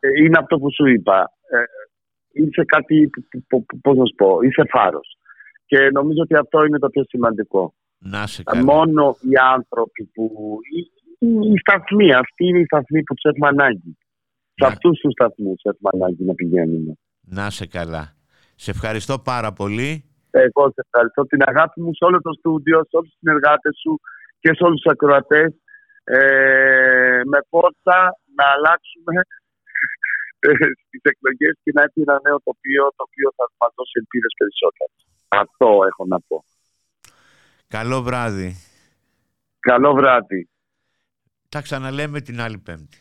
[0.00, 1.30] ε, είναι αυτό που σου είπα.
[2.32, 3.10] Είσαι κάτι,
[3.82, 5.18] πώς να σου πω, είσαι φάρος.
[5.66, 7.74] Και νομίζω ότι αυτό είναι το πιο σημαντικό.
[7.98, 8.62] Να σε καλά.
[8.62, 10.58] Μόνο οι άνθρωποι που...
[10.74, 10.80] Οι,
[11.52, 13.98] οι σταθμοί, αυτοί είναι οι σταθμοί που τους έχουμε ανάγκη.
[14.54, 16.92] Σε αυτούς τους σταθμούς έχουμε ανάγκη να πηγαίνουμε.
[17.20, 18.04] Να σε καλά.
[18.54, 19.90] Σε ευχαριστώ πάρα πολύ.
[20.30, 21.20] Εγώ σε ευχαριστώ.
[21.32, 23.92] Την αγάπη μου σε όλο το στούντιο, σε όλους τους συνεργάτες σου
[24.42, 25.50] και σε όλους τους ακροατές.
[26.04, 27.98] Ε, με πόρτα
[28.38, 29.14] να αλλάξουμε
[30.46, 30.50] ε,
[30.82, 34.92] στι εκλογές και να έρθει ένα νέο τοπίο το οποίο θα μας δώσει ελπίδες περισσότερε.
[35.28, 36.44] Αυτό έχω να πω.
[37.68, 38.56] Καλό βράδυ.
[39.58, 40.48] Καλό βράδυ.
[41.48, 43.00] Τα ξαναλέμε την άλλη Πέμπτη.